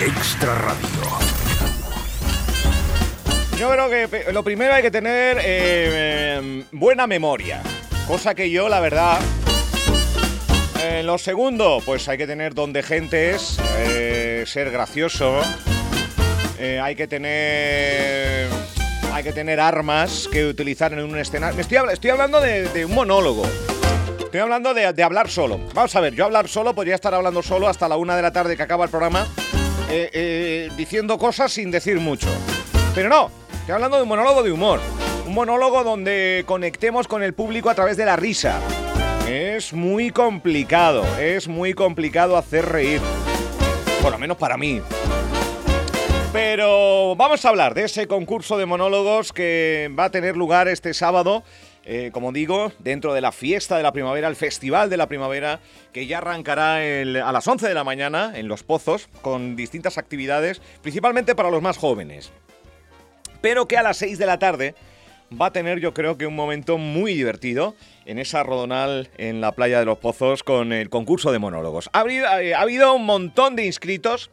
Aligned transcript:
Extra 0.00 0.54
Radio. 0.56 0.88
Yo 3.56 3.70
creo 3.70 3.88
que 3.88 4.32
lo 4.32 4.42
primero 4.42 4.74
hay 4.74 4.82
que 4.82 4.90
tener 4.90 5.38
eh, 5.40 6.36
em, 6.38 6.64
buena 6.72 7.06
memoria. 7.06 7.62
Cosa 8.08 8.34
que 8.34 8.50
yo, 8.50 8.68
la 8.68 8.80
verdad. 8.80 9.20
En 10.82 11.06
lo 11.06 11.16
segundo, 11.16 11.80
pues 11.86 12.08
hay 12.08 12.18
que 12.18 12.26
tener 12.26 12.54
donde 12.54 12.82
gentes, 12.82 13.58
eh, 13.78 14.42
ser 14.46 14.72
gracioso. 14.72 15.40
Eh, 16.58 16.80
hay 16.82 16.96
que 16.96 17.06
tener. 17.06 18.48
Hay 19.12 19.22
que 19.22 19.32
tener 19.32 19.60
armas 19.60 20.28
que 20.30 20.44
utilizar 20.46 20.92
en 20.92 21.04
un 21.04 21.16
escenario. 21.16 21.60
Estoy, 21.60 21.78
estoy 21.92 22.10
hablando 22.10 22.40
de, 22.40 22.84
un 22.84 22.94
monólogo. 22.94 23.44
Estoy 24.18 24.40
hablando 24.40 24.74
de, 24.74 24.92
de, 24.92 25.02
hablar 25.04 25.30
solo. 25.30 25.60
Vamos 25.72 25.94
a 25.94 26.00
ver, 26.00 26.14
yo 26.14 26.24
hablar 26.24 26.48
solo 26.48 26.74
podría 26.74 26.96
estar 26.96 27.14
hablando 27.14 27.42
solo 27.42 27.68
hasta 27.68 27.88
la 27.88 27.96
una 27.96 28.16
de 28.16 28.22
la 28.22 28.32
tarde 28.32 28.56
que 28.56 28.62
acaba 28.64 28.84
el 28.84 28.90
programa, 28.90 29.28
diciendo 30.76 31.18
cosas 31.18 31.52
sin 31.52 31.70
decir 31.70 32.00
mucho. 32.00 32.28
Pero 32.94 33.08
no, 33.08 33.30
estoy 33.52 33.74
hablando 33.74 33.96
de 33.96 34.02
un 34.02 34.08
monólogo 34.08 34.42
de 34.42 34.52
humor. 34.52 34.80
Un 35.26 35.34
monólogo 35.34 35.84
donde 35.84 36.44
conectemos 36.46 37.08
con 37.08 37.22
el 37.22 37.34
público 37.34 37.70
a 37.70 37.74
través 37.74 37.96
de 37.96 38.04
la 38.04 38.16
risa. 38.16 38.60
Es 39.28 39.72
muy 39.72 40.10
complicado, 40.10 41.02
es 41.18 41.48
muy 41.48 41.72
complicado 41.72 42.36
hacer 42.36 42.66
reír. 42.66 43.00
Por 44.02 44.12
lo 44.12 44.18
menos 44.18 44.36
para 44.36 44.58
mí. 44.58 44.82
Pero 46.32 47.16
vamos 47.16 47.44
a 47.44 47.48
hablar 47.48 47.74
de 47.74 47.84
ese 47.84 48.06
concurso 48.06 48.58
de 48.58 48.66
monólogos 48.66 49.32
que 49.32 49.90
va 49.98 50.04
a 50.04 50.10
tener 50.10 50.36
lugar 50.36 50.68
este 50.68 50.92
sábado. 50.92 51.44
Eh, 51.86 52.10
como 52.12 52.32
digo, 52.32 52.72
dentro 52.78 53.12
de 53.12 53.20
la 53.20 53.32
fiesta 53.32 53.76
de 53.76 53.82
la 53.82 53.92
primavera, 53.92 54.28
el 54.28 54.36
Festival 54.36 54.88
de 54.88 54.96
la 54.96 55.06
Primavera, 55.06 55.60
que 55.92 56.06
ya 56.06 56.18
arrancará 56.18 56.76
a 56.76 57.32
las 57.32 57.46
11 57.46 57.68
de 57.68 57.74
la 57.74 57.84
mañana 57.84 58.32
en 58.34 58.48
Los 58.48 58.62
Pozos, 58.62 59.08
con 59.20 59.54
distintas 59.54 59.98
actividades, 59.98 60.62
principalmente 60.80 61.34
para 61.34 61.50
los 61.50 61.60
más 61.60 61.76
jóvenes. 61.76 62.32
Pero 63.42 63.68
que 63.68 63.76
a 63.76 63.82
las 63.82 63.98
6 63.98 64.18
de 64.18 64.26
la 64.26 64.38
tarde 64.38 64.74
va 65.40 65.46
a 65.46 65.52
tener 65.52 65.80
yo 65.80 65.94
creo 65.94 66.16
que 66.16 66.26
un 66.26 66.36
momento 66.36 66.78
muy 66.78 67.14
divertido 67.14 67.74
en 68.06 68.18
esa 68.18 68.42
rodonal 68.42 69.10
en 69.18 69.40
la 69.40 69.52
playa 69.52 69.78
de 69.78 69.84
los 69.84 69.98
Pozos 69.98 70.42
con 70.42 70.72
el 70.72 70.90
concurso 70.90 71.32
de 71.32 71.38
monólogos. 71.38 71.90
Ha 71.92 72.00
habido, 72.00 72.94
un 72.94 73.04
montón 73.04 73.56
de 73.56 73.66
inscritos. 73.66 74.30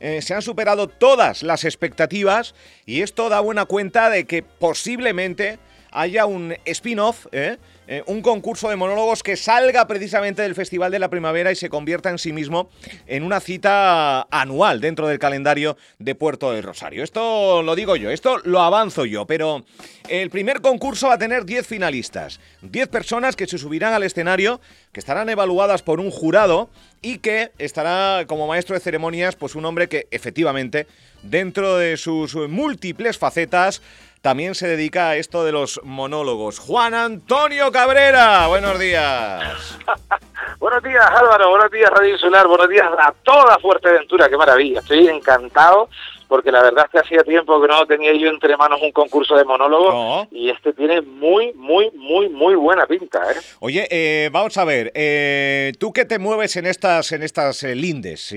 Eh, 0.00 0.20
se 0.20 0.34
han 0.34 0.42
superado 0.42 0.88
todas 0.88 1.44
las 1.44 1.64
expectativas 1.64 2.54
y 2.86 3.02
esto 3.02 3.28
da 3.28 3.38
buena 3.38 3.66
cuenta 3.66 4.10
de 4.10 4.24
que 4.24 4.42
posiblemente 4.42 5.58
haya 5.92 6.26
un 6.26 6.54
spin-off, 6.64 7.26
¿eh? 7.32 7.58
Eh, 7.88 8.02
un 8.06 8.22
concurso 8.22 8.68
de 8.68 8.76
monólogos 8.76 9.24
que 9.24 9.36
salga 9.36 9.86
precisamente 9.88 10.42
del 10.42 10.54
Festival 10.54 10.92
de 10.92 11.00
la 11.00 11.10
Primavera 11.10 11.50
y 11.50 11.56
se 11.56 11.68
convierta 11.68 12.10
en 12.10 12.18
sí 12.18 12.32
mismo 12.32 12.70
en 13.06 13.24
una 13.24 13.40
cita 13.40 14.22
anual 14.30 14.80
dentro 14.80 15.08
del 15.08 15.18
calendario 15.18 15.76
de 15.98 16.14
Puerto 16.14 16.52
del 16.52 16.62
Rosario. 16.62 17.02
Esto 17.02 17.62
lo 17.62 17.74
digo 17.74 17.96
yo, 17.96 18.10
esto 18.10 18.38
lo 18.44 18.60
avanzo 18.60 19.04
yo, 19.04 19.26
pero 19.26 19.64
el 20.08 20.30
primer 20.30 20.60
concurso 20.60 21.08
va 21.08 21.14
a 21.14 21.18
tener 21.18 21.44
10 21.44 21.66
finalistas, 21.66 22.38
10 22.62 22.86
personas 22.88 23.34
que 23.34 23.48
se 23.48 23.58
subirán 23.58 23.92
al 23.92 24.04
escenario, 24.04 24.60
que 24.92 25.00
estarán 25.00 25.28
evaluadas 25.28 25.82
por 25.82 25.98
un 25.98 26.12
jurado 26.12 26.70
y 27.02 27.18
que 27.18 27.50
estará 27.58 28.26
como 28.26 28.46
maestro 28.46 28.74
de 28.74 28.80
ceremonias 28.80 29.34
pues 29.34 29.56
un 29.56 29.64
hombre 29.64 29.88
que 29.88 30.06
efectivamente 30.12 30.86
dentro 31.24 31.76
de 31.76 31.96
sus 31.96 32.36
múltiples 32.36 33.18
facetas 33.18 33.82
también 34.22 34.54
se 34.54 34.68
dedica 34.68 35.10
a 35.10 35.16
esto 35.16 35.44
de 35.44 35.50
los 35.50 35.80
monólogos. 35.82 36.60
Juan 36.60 36.94
Antonio 36.94 37.72
Cabrera, 37.72 38.46
buenos 38.46 38.78
días. 38.78 39.78
buenos 40.60 40.82
días 40.82 41.04
Álvaro, 41.10 41.50
buenos 41.50 41.70
días 41.72 41.90
Radio 41.90 42.14
Insular, 42.14 42.46
buenos 42.46 42.68
días 42.68 42.86
a 42.98 43.12
toda 43.24 43.58
Fuerteventura, 43.58 44.28
qué 44.28 44.36
maravilla. 44.36 44.78
Estoy 44.78 45.08
encantado 45.08 45.88
porque 46.32 46.50
la 46.50 46.62
verdad 46.62 46.86
es 46.86 46.90
que 46.90 46.98
hacía 46.98 47.22
tiempo 47.24 47.60
que 47.60 47.68
no 47.68 47.84
tenía 47.84 48.14
yo 48.14 48.30
entre 48.30 48.56
manos 48.56 48.80
un 48.80 48.90
concurso 48.90 49.36
de 49.36 49.44
monólogos 49.44 50.28
y 50.30 50.48
este 50.48 50.72
tiene 50.72 51.02
muy, 51.02 51.52
muy, 51.52 51.90
muy, 51.90 52.30
muy 52.30 52.54
buena 52.54 52.86
pinta. 52.86 53.20
¿eh? 53.30 53.36
Oye, 53.60 53.86
eh, 53.90 54.30
vamos 54.32 54.56
a 54.56 54.64
ver, 54.64 54.92
eh, 54.94 55.72
tú 55.78 55.92
que 55.92 56.06
te 56.06 56.18
mueves 56.18 56.56
en 56.56 56.64
estas, 56.64 57.12
en 57.12 57.22
estas 57.22 57.62
lindes, 57.64 58.34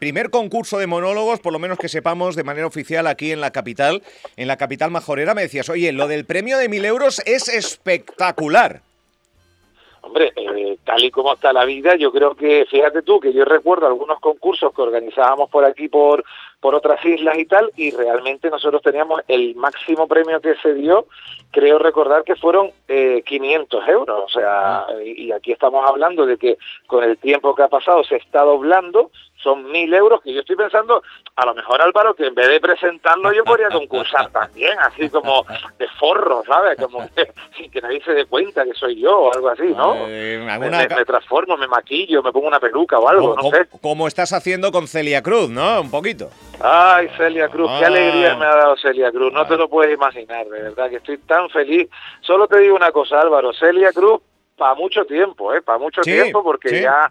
primer 0.00 0.30
concurso 0.30 0.78
de 0.78 0.88
monólogos, 0.88 1.38
por 1.38 1.52
lo 1.52 1.60
menos 1.60 1.78
que 1.78 1.88
sepamos 1.88 2.34
de 2.34 2.42
manera 2.42 2.66
oficial 2.66 3.06
aquí 3.06 3.30
en 3.30 3.40
la 3.40 3.52
capital, 3.52 4.02
en 4.36 4.48
la 4.48 4.56
capital 4.56 4.90
majorera, 4.90 5.34
me 5.34 5.42
decías, 5.42 5.68
oye, 5.68 5.92
lo 5.92 6.08
del 6.08 6.24
premio 6.24 6.58
de 6.58 6.68
mil 6.68 6.84
euros 6.84 7.22
es 7.24 7.48
espectacular. 7.48 8.87
Hombre, 10.08 10.32
eh, 10.36 10.78
tal 10.84 11.04
y 11.04 11.10
como 11.10 11.34
está 11.34 11.52
la 11.52 11.66
vida, 11.66 11.94
yo 11.94 12.10
creo 12.10 12.34
que, 12.34 12.64
fíjate 12.70 13.02
tú, 13.02 13.20
que 13.20 13.30
yo 13.30 13.44
recuerdo 13.44 13.86
algunos 13.86 14.18
concursos 14.20 14.72
que 14.74 14.80
organizábamos 14.80 15.50
por 15.50 15.66
aquí, 15.66 15.88
por, 15.88 16.24
por 16.60 16.74
otras 16.74 17.04
islas 17.04 17.36
y 17.38 17.44
tal, 17.44 17.70
y 17.76 17.90
realmente 17.90 18.48
nosotros 18.48 18.80
teníamos 18.80 19.20
el 19.28 19.54
máximo 19.54 20.08
premio 20.08 20.40
que 20.40 20.54
se 20.62 20.72
dio, 20.72 21.04
creo 21.50 21.78
recordar 21.78 22.24
que 22.24 22.36
fueron 22.36 22.70
eh, 22.88 23.22
500 23.26 23.86
euros, 23.88 24.22
o 24.24 24.28
sea, 24.30 24.78
ah. 24.78 24.86
y 25.04 25.30
aquí 25.30 25.52
estamos 25.52 25.84
hablando 25.86 26.24
de 26.24 26.38
que 26.38 26.56
con 26.86 27.04
el 27.04 27.18
tiempo 27.18 27.54
que 27.54 27.64
ha 27.64 27.68
pasado 27.68 28.02
se 28.02 28.16
está 28.16 28.44
doblando, 28.44 29.10
son 29.48 29.70
mil 29.70 29.92
euros 29.94 30.20
que 30.22 30.32
yo 30.32 30.40
estoy 30.40 30.56
pensando, 30.56 31.02
a 31.36 31.46
lo 31.46 31.54
mejor 31.54 31.80
Álvaro, 31.80 32.14
que 32.14 32.26
en 32.26 32.34
vez 32.34 32.48
de 32.48 32.60
presentarlo 32.60 33.32
yo 33.32 33.44
podría 33.44 33.70
concursar 33.70 34.28
también, 34.32 34.78
así 34.80 35.08
como 35.08 35.46
de 35.78 35.88
forro, 35.98 36.42
¿sabes? 36.46 36.76
Como 36.78 37.08
que, 37.14 37.32
sin 37.56 37.70
que 37.70 37.80
nadie 37.80 38.02
se 38.04 38.12
dé 38.12 38.26
cuenta 38.26 38.64
que 38.64 38.74
soy 38.74 39.00
yo 39.00 39.18
o 39.18 39.32
algo 39.32 39.48
así, 39.48 39.68
¿no? 39.74 39.94
Eh, 40.06 40.44
me, 40.60 41.04
transformo, 41.04 41.56
me 41.56 41.66
maquillo, 41.66 42.22
me 42.22 42.32
pongo 42.32 42.48
una 42.48 42.60
peluca 42.60 42.98
o 42.98 43.08
algo, 43.08 43.36
no 43.36 43.50
sé. 43.50 43.66
Como 43.80 44.06
estás 44.06 44.32
haciendo 44.32 44.70
con 44.70 44.86
Celia 44.86 45.22
Cruz, 45.22 45.48
¿no? 45.48 45.80
Un 45.80 45.90
poquito. 45.90 46.30
Ay, 46.60 47.08
Celia 47.16 47.48
Cruz, 47.48 47.70
qué 47.78 47.86
alegría 47.86 48.36
me 48.36 48.44
ha 48.44 48.54
dado 48.54 48.76
Celia 48.76 49.10
Cruz, 49.10 49.32
no 49.32 49.46
te 49.46 49.56
lo 49.56 49.68
puedes 49.68 49.94
imaginar, 49.94 50.46
de 50.46 50.62
verdad 50.62 50.90
que 50.90 50.96
estoy 50.96 51.18
tan 51.18 51.48
feliz. 51.50 51.88
Solo 52.20 52.46
te 52.48 52.58
digo 52.58 52.76
una 52.76 52.92
cosa, 52.92 53.20
Álvaro, 53.20 53.52
Celia 53.54 53.92
Cruz 53.92 54.20
para 54.56 54.74
mucho 54.74 55.04
tiempo, 55.06 55.54
¿eh? 55.54 55.62
Para 55.62 55.78
mucho 55.78 56.02
tiempo, 56.02 56.42
porque 56.42 56.82
ya 56.82 57.10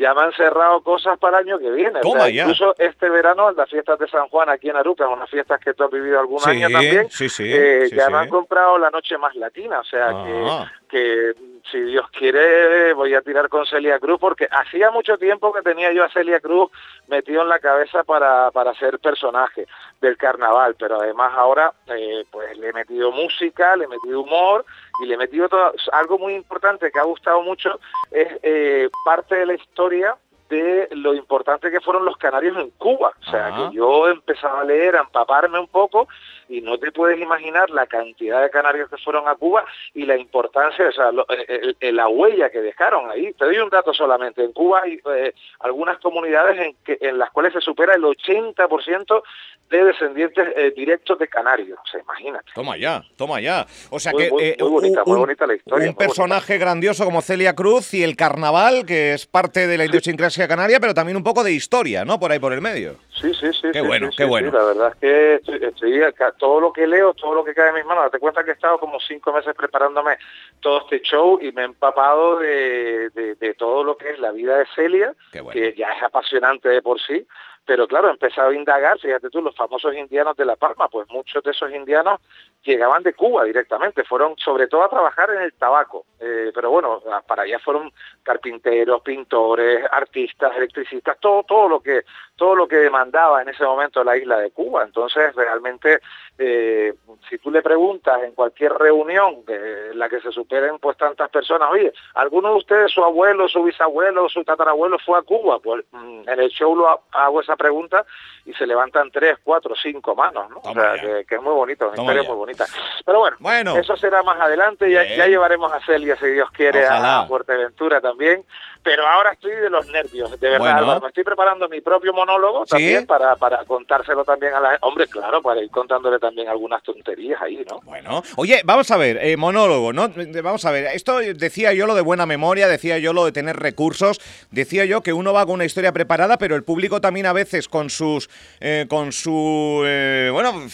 ya 0.00 0.14
me 0.14 0.22
han 0.22 0.32
cerrado 0.32 0.80
cosas 0.82 1.18
para 1.18 1.40
el 1.40 1.48
año 1.48 1.58
que 1.58 1.70
viene. 1.70 2.00
Incluso 2.02 2.74
este 2.78 3.10
verano, 3.10 3.50
en 3.50 3.56
las 3.56 3.68
fiestas 3.68 3.98
de 3.98 4.08
San 4.08 4.28
Juan 4.28 4.48
aquí 4.48 4.70
en 4.70 4.76
Aruca, 4.76 5.06
unas 5.06 5.28
fiestas 5.28 5.60
que 5.60 5.74
tú 5.74 5.84
has 5.84 5.90
vivido 5.90 6.18
algún 6.18 6.40
año 6.46 6.70
también, 6.70 7.06
eh, 7.40 7.90
ya 7.92 8.08
me 8.08 8.16
han 8.16 8.28
comprado 8.28 8.78
la 8.78 8.88
noche 8.88 9.18
más 9.18 9.36
latina, 9.36 9.80
o 9.80 9.84
sea 9.84 10.08
que, 10.08 10.46
ah. 10.48 10.72
que 10.88 11.34
si 11.70 11.80
Dios 11.82 12.06
quiere, 12.12 12.94
voy 12.94 13.14
a 13.14 13.20
tirar 13.20 13.50
con 13.50 13.66
Celia 13.66 13.98
Cruz, 13.98 14.18
porque 14.18 14.48
hacía 14.50 14.90
mucho 14.90 15.18
tiempo 15.18 15.52
que 15.52 15.60
tenía 15.60 15.92
yo 15.92 16.02
a 16.02 16.08
Celia 16.08 16.40
Cruz 16.40 16.70
metido 17.08 17.42
en 17.42 17.50
la 17.50 17.58
cabeza 17.58 18.02
para, 18.02 18.50
para 18.52 18.72
ser 18.74 18.98
personaje 19.00 19.66
del 20.00 20.16
carnaval, 20.16 20.76
pero 20.78 20.98
además 20.98 21.32
ahora 21.36 21.74
eh, 21.88 22.24
pues 22.30 22.56
le 22.56 22.70
he 22.70 22.72
metido 22.72 23.12
música, 23.12 23.76
le 23.76 23.84
he 23.84 23.88
metido 23.88 24.22
humor 24.22 24.64
y 25.00 25.06
le 25.06 25.14
he 25.14 25.18
metido 25.18 25.48
todo, 25.48 25.72
algo 25.92 26.18
muy 26.18 26.34
importante 26.34 26.90
que 26.90 26.98
ha 26.98 27.04
gustado 27.04 27.42
mucho, 27.42 27.80
es 28.10 28.28
eh, 28.42 28.88
parte 29.04 29.36
de 29.36 29.46
la 29.46 29.54
historia 29.54 30.16
de 30.50 30.88
lo 30.90 31.14
importante 31.14 31.70
que 31.70 31.80
fueron 31.80 32.04
los 32.04 32.16
canarios 32.16 32.56
en 32.58 32.70
Cuba. 32.70 33.12
O 33.26 33.30
sea, 33.30 33.54
que 33.54 33.76
yo 33.76 34.08
empezaba 34.08 34.60
a 34.60 34.64
leer, 34.64 34.96
a 34.96 35.00
empaparme 35.00 35.58
un 35.58 35.68
poco 35.68 36.08
y 36.48 36.60
no 36.60 36.78
te 36.78 36.90
puedes 36.90 37.18
imaginar 37.20 37.70
la 37.70 37.86
cantidad 37.86 38.42
de 38.42 38.50
canarios 38.50 38.90
que 38.90 38.96
fueron 38.98 39.28
a 39.28 39.36
Cuba 39.36 39.64
y 39.94 40.04
la 40.04 40.16
importancia, 40.16 40.88
o 40.88 40.92
sea, 40.92 41.10
la 41.12 42.08
huella 42.08 42.50
que 42.50 42.60
dejaron 42.60 43.08
ahí. 43.08 43.32
Te 43.34 43.44
doy 43.44 43.58
un 43.58 43.70
dato 43.70 43.94
solamente. 43.94 44.42
En 44.42 44.52
Cuba 44.52 44.82
hay 44.82 45.00
eh, 45.14 45.32
algunas 45.60 45.98
comunidades 45.98 46.58
en, 46.60 46.76
que, 46.84 46.98
en 47.00 47.18
las 47.18 47.30
cuales 47.30 47.52
se 47.52 47.60
supera 47.60 47.94
el 47.94 48.02
80% 48.02 49.22
de 49.70 49.84
descendientes 49.84 50.48
eh, 50.56 50.72
directos 50.76 51.18
de 51.20 51.28
canarios. 51.28 51.78
O 51.84 51.88
sea, 51.88 52.00
imagínate. 52.00 52.50
Toma 52.52 52.76
ya, 52.76 53.04
toma 53.16 53.40
ya. 53.40 53.64
O 53.90 54.00
sea 54.00 54.12
que... 54.12 54.28
Muy, 54.30 54.54
bonita, 54.58 55.04
muy 55.06 55.18
bonita 55.18 55.46
la 55.46 55.54
historia. 55.54 55.88
Un 55.88 55.94
personaje 55.94 56.58
grandioso 56.58 57.04
como 57.04 57.22
Celia 57.22 57.54
Cruz 57.54 57.94
y 57.94 58.02
el 58.02 58.16
carnaval, 58.16 58.84
que 58.84 59.12
es 59.12 59.26
parte 59.26 59.68
de 59.68 59.78
la 59.78 59.84
idiosincrasia 59.84 60.39
canaria, 60.48 60.80
pero 60.80 60.94
también 60.94 61.16
un 61.16 61.22
poco 61.22 61.42
de 61.44 61.52
historia, 61.52 62.04
¿no? 62.04 62.18
Por 62.18 62.32
ahí 62.32 62.38
por 62.38 62.52
el 62.52 62.60
medio. 62.60 62.96
Sí, 63.20 63.32
sí, 63.34 63.52
sí. 63.52 63.68
Qué 63.72 63.80
bueno, 63.80 64.10
qué 64.16 64.24
bueno. 64.24 64.50
la 64.50 64.64
verdad 64.64 64.92
es 64.92 64.96
que 64.98 65.34
estoy, 65.66 66.00
todo 66.38 66.60
lo 66.60 66.72
que 66.72 66.86
leo, 66.86 67.14
todo 67.14 67.34
lo 67.34 67.44
que 67.44 67.54
cae 67.54 67.68
en 67.68 67.74
mis 67.74 67.84
manos, 67.84 68.04
date 68.04 68.18
cuenta 68.18 68.44
que 68.44 68.50
he 68.50 68.54
estado 68.54 68.78
como 68.78 68.98
cinco 69.00 69.32
meses 69.32 69.54
preparándome 69.54 70.16
todo 70.60 70.80
este 70.80 71.00
show 71.02 71.38
y 71.40 71.52
me 71.52 71.62
he 71.62 71.64
empapado 71.66 72.38
de, 72.38 73.10
de, 73.10 73.54
todo 73.54 73.84
lo 73.84 73.96
que 73.96 74.10
es 74.10 74.18
la 74.18 74.32
vida 74.32 74.58
de 74.58 74.66
Celia, 74.74 75.14
que 75.32 75.74
ya 75.76 75.92
es 75.92 76.02
apasionante 76.02 76.68
de 76.68 76.82
por 76.82 77.00
sí, 77.00 77.26
pero 77.64 77.86
claro, 77.86 78.08
he 78.08 78.12
empezado 78.12 78.50
a 78.50 78.54
indagar, 78.54 78.98
fíjate 78.98 79.30
tú, 79.30 79.40
los 79.42 79.54
famosos 79.54 79.94
indianos 79.94 80.36
de 80.36 80.44
La 80.44 80.56
Palma, 80.56 80.88
pues 80.88 81.08
muchos 81.10 81.42
de 81.42 81.52
esos 81.52 81.72
indianos 81.72 82.20
llegaban 82.62 83.02
de 83.02 83.14
Cuba 83.14 83.44
directamente, 83.44 84.04
fueron 84.04 84.36
sobre 84.38 84.66
todo 84.66 84.82
a 84.82 84.88
trabajar 84.88 85.30
en 85.30 85.42
el 85.42 85.52
tabaco, 85.54 86.04
eh, 86.18 86.50
pero 86.54 86.70
bueno, 86.70 87.00
para 87.26 87.42
allá 87.44 87.58
fueron 87.58 87.92
carpinteros, 88.22 89.02
pintores, 89.02 89.84
artistas, 89.90 90.56
electricistas, 90.56 91.18
todo, 91.20 91.42
todo 91.44 91.68
lo 91.68 91.80
que, 91.80 92.02
todo 92.36 92.54
lo 92.54 92.66
que 92.66 92.76
demandaba 92.76 93.42
en 93.42 93.48
ese 93.50 93.64
momento 93.64 94.02
la 94.02 94.16
isla 94.16 94.38
de 94.38 94.50
Cuba. 94.50 94.82
Entonces, 94.84 95.34
realmente, 95.34 96.00
eh, 96.38 96.94
si 97.28 97.38
tú 97.38 97.50
le 97.50 97.62
preguntas 97.62 98.22
en 98.22 98.32
cualquier 98.32 98.72
reunión 98.72 99.44
en 99.46 99.98
la 99.98 100.08
que 100.08 100.20
se 100.20 100.32
superen 100.32 100.78
pues 100.78 100.96
tantas 100.96 101.30
personas, 101.30 101.70
oye, 101.70 101.92
¿alguno 102.14 102.50
de 102.50 102.56
ustedes, 102.56 102.92
su 102.92 103.04
abuelo, 103.04 103.48
su 103.48 103.62
bisabuelo, 103.62 104.28
su 104.28 104.44
tatarabuelo 104.44 104.98
fue 104.98 105.18
a 105.18 105.22
Cuba? 105.22 105.58
Pues 105.58 105.84
mm, 105.92 106.28
en 106.28 106.40
el 106.40 106.50
show 106.50 106.74
lo 106.74 107.02
hago 107.12 107.40
esa 107.50 107.56
pregunta 107.56 108.04
y 108.46 108.52
se 108.54 108.66
levantan 108.66 109.10
tres, 109.10 109.38
cuatro, 109.42 109.74
cinco 109.80 110.14
manos, 110.14 110.48
¿no? 110.50 110.60
o 110.62 110.72
sea, 110.72 110.94
que, 111.26 111.34
es 111.34 111.42
muy 111.42 111.52
bonito, 111.52 111.88
una 111.88 112.00
historia 112.00 112.22
muy 112.22 112.36
bonita. 112.36 112.66
Pero 113.04 113.18
bueno, 113.38 113.76
eso 113.76 113.96
será 113.96 114.22
más 114.22 114.40
adelante, 114.40 114.90
ya, 114.90 115.04
ya, 115.04 115.26
llevaremos 115.26 115.72
a 115.72 115.80
Celia, 115.84 116.16
si 116.16 116.26
Dios 116.26 116.50
quiere, 116.52 116.86
a 116.86 117.26
Fuerteventura 117.26 118.00
también, 118.00 118.44
pero 118.82 119.06
ahora 119.06 119.32
estoy 119.32 119.52
de 119.52 119.68
los 119.68 119.86
nervios, 119.88 120.38
de 120.38 120.48
verdad, 120.48 121.00
me 121.02 121.08
estoy 121.08 121.24
preparando 121.24 121.68
mi 121.68 121.80
propio 121.80 122.12
monólogo 122.12 122.64
también 122.66 123.06
para, 123.06 123.36
para 123.36 123.64
contárselo 123.64 124.24
también 124.24 124.54
a 124.54 124.60
la 124.60 124.78
hombre, 124.82 125.06
claro, 125.06 125.42
para 125.42 125.60
ir 125.60 125.70
contándole 125.70 126.18
también 126.18 126.48
algunas 126.48 126.82
tonterías 126.82 127.40
ahí, 127.42 127.64
¿no? 127.68 127.80
Bueno, 127.84 128.22
oye, 128.36 128.62
vamos 128.64 128.90
a 128.90 128.96
ver, 128.96 129.18
eh, 129.20 129.36
monólogo, 129.36 129.92
¿no? 129.92 130.08
Vamos 130.42 130.64
a 130.64 130.70
ver, 130.70 130.86
esto 130.94 131.18
decía 131.18 131.72
yo 131.72 131.86
lo 131.86 131.94
de 131.94 132.00
buena 132.00 132.26
memoria, 132.26 132.68
decía 132.68 132.98
yo 132.98 133.12
lo 133.12 133.24
de 133.24 133.32
tener 133.32 133.56
recursos, 133.56 134.20
decía 134.50 134.84
yo 134.84 135.02
que 135.02 135.12
uno 135.12 135.32
va 135.32 135.44
con 135.44 135.54
una 135.54 135.64
historia 135.64 135.92
preparada, 135.92 136.38
pero 136.38 136.56
el 136.56 136.64
público 136.64 137.00
también 137.00 137.26
a 137.26 137.32
veces 137.32 137.39
con 137.68 137.90
sus, 137.90 138.28
eh, 138.60 138.86
con 138.88 139.12
su, 139.12 139.82
eh, 139.84 140.30
bueno 140.32 140.66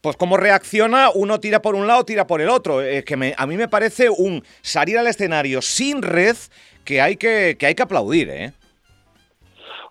pues 0.00 0.16
cómo 0.16 0.36
reacciona, 0.36 1.10
uno 1.14 1.40
tira 1.40 1.60
por 1.60 1.74
un 1.74 1.86
lado, 1.86 2.04
tira 2.04 2.26
por 2.26 2.40
el 2.40 2.48
otro. 2.48 2.80
Es 2.80 3.04
que 3.04 3.34
a 3.36 3.46
mí 3.46 3.56
me 3.56 3.68
parece 3.68 4.08
un 4.08 4.42
salir 4.62 4.98
al 4.98 5.06
escenario 5.06 5.60
sin 5.60 6.02
red 6.02 6.36
que 6.84 7.00
hay 7.00 7.16
que, 7.16 7.56
que, 7.58 7.66
hay 7.66 7.74
que 7.74 7.82
aplaudir, 7.82 8.30
¿eh? 8.30 8.52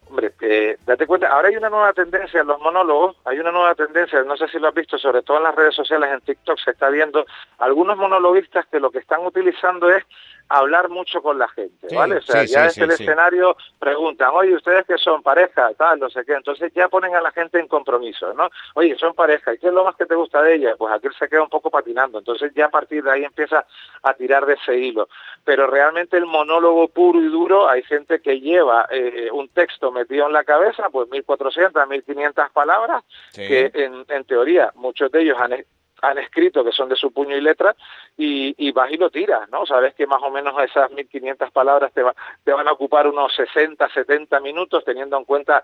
Hombre, 0.09 0.33
eh, 0.41 0.77
date 0.87 1.05
cuenta, 1.05 1.27
ahora 1.27 1.49
hay 1.49 1.55
una 1.55 1.69
nueva 1.69 1.93
tendencia 1.93 2.41
en 2.41 2.47
los 2.47 2.59
monólogos, 2.59 3.15
hay 3.25 3.37
una 3.37 3.51
nueva 3.51 3.75
tendencia, 3.75 4.23
no 4.23 4.35
sé 4.37 4.47
si 4.47 4.57
lo 4.57 4.67
has 4.67 4.73
visto, 4.73 4.97
sobre 4.97 5.21
todo 5.21 5.37
en 5.37 5.43
las 5.43 5.53
redes 5.53 5.75
sociales, 5.75 6.09
en 6.11 6.21
TikTok 6.21 6.57
se 6.57 6.71
está 6.71 6.89
viendo 6.89 7.27
algunos 7.59 7.95
monologuistas 7.95 8.65
que 8.71 8.79
lo 8.79 8.89
que 8.89 8.97
están 8.97 9.23
utilizando 9.23 9.87
es 9.91 10.03
hablar 10.49 10.89
mucho 10.89 11.21
con 11.21 11.37
la 11.37 11.47
gente, 11.47 11.95
¿vale? 11.95 12.17
O 12.17 12.21
sea, 12.21 12.43
ya 12.43 12.63
desde 12.63 12.83
el 12.83 12.91
escenario 12.91 13.55
preguntan, 13.77 14.31
oye, 14.33 14.55
¿ustedes 14.55 14.85
que 14.85 14.97
son 14.97 15.21
pareja? 15.21 15.71
Tal, 15.75 15.99
no 15.99 16.09
sé 16.09 16.25
qué. 16.25 16.33
Entonces 16.33 16.73
ya 16.73 16.89
ponen 16.89 17.15
a 17.15 17.21
la 17.21 17.31
gente 17.31 17.59
en 17.59 17.67
compromiso, 17.67 18.33
¿no? 18.33 18.49
Oye, 18.73 18.97
son 18.97 19.13
pareja, 19.13 19.53
¿y 19.53 19.59
qué 19.59 19.67
es 19.67 19.73
lo 19.73 19.83
más 19.83 19.95
que 19.95 20.07
te 20.07 20.15
gusta 20.15 20.41
de 20.41 20.55
ella? 20.55 20.75
Pues 20.75 20.91
aquel 20.91 21.13
se 21.13 21.29
queda 21.29 21.43
un 21.43 21.49
poco 21.49 21.69
patinando. 21.69 22.17
Entonces 22.17 22.51
ya 22.55 22.65
a 22.65 22.69
partir 22.69 23.03
de 23.03 23.11
ahí 23.11 23.23
empieza 23.23 23.65
a 24.01 24.13
tirar 24.15 24.47
de 24.47 24.55
ese 24.55 24.75
hilo. 24.75 25.07
Pero 25.45 25.67
realmente 25.67 26.17
el 26.17 26.25
monólogo 26.25 26.87
puro 26.87 27.21
y 27.21 27.27
duro, 27.27 27.69
hay 27.69 27.83
gente 27.83 28.19
que 28.19 28.39
lleva 28.39 28.87
eh, 28.89 29.29
un 29.31 29.49
texto 29.49 29.91
metido 29.91 30.25
en 30.25 30.33
la 30.33 30.43
cabeza, 30.43 30.89
pues 30.89 31.07
1.400, 31.09 31.73
1.500 31.73 32.51
palabras, 32.51 33.03
que 33.35 33.71
en, 33.73 34.03
en 34.07 34.23
teoría 34.25 34.71
muchos 34.75 35.11
de 35.11 35.21
ellos 35.21 35.37
han 35.39 35.53
han 36.01 36.17
escrito 36.17 36.63
que 36.63 36.71
son 36.71 36.89
de 36.89 36.95
su 36.95 37.11
puño 37.11 37.35
y 37.35 37.41
letra 37.41 37.75
y, 38.17 38.55
y 38.57 38.71
vas 38.71 38.91
y 38.91 38.97
lo 38.97 39.09
tiras, 39.09 39.49
¿no? 39.49 39.65
Sabes 39.65 39.93
que 39.95 40.07
más 40.07 40.21
o 40.21 40.29
menos 40.29 40.53
esas 40.63 40.91
1500 40.91 41.51
palabras 41.51 41.91
te, 41.93 42.03
te 42.43 42.51
van 42.51 42.67
a 42.67 42.71
ocupar 42.71 43.07
unos 43.07 43.33
60, 43.35 43.87
70 43.89 44.39
minutos 44.39 44.83
teniendo 44.83 45.17
en 45.17 45.25
cuenta 45.25 45.63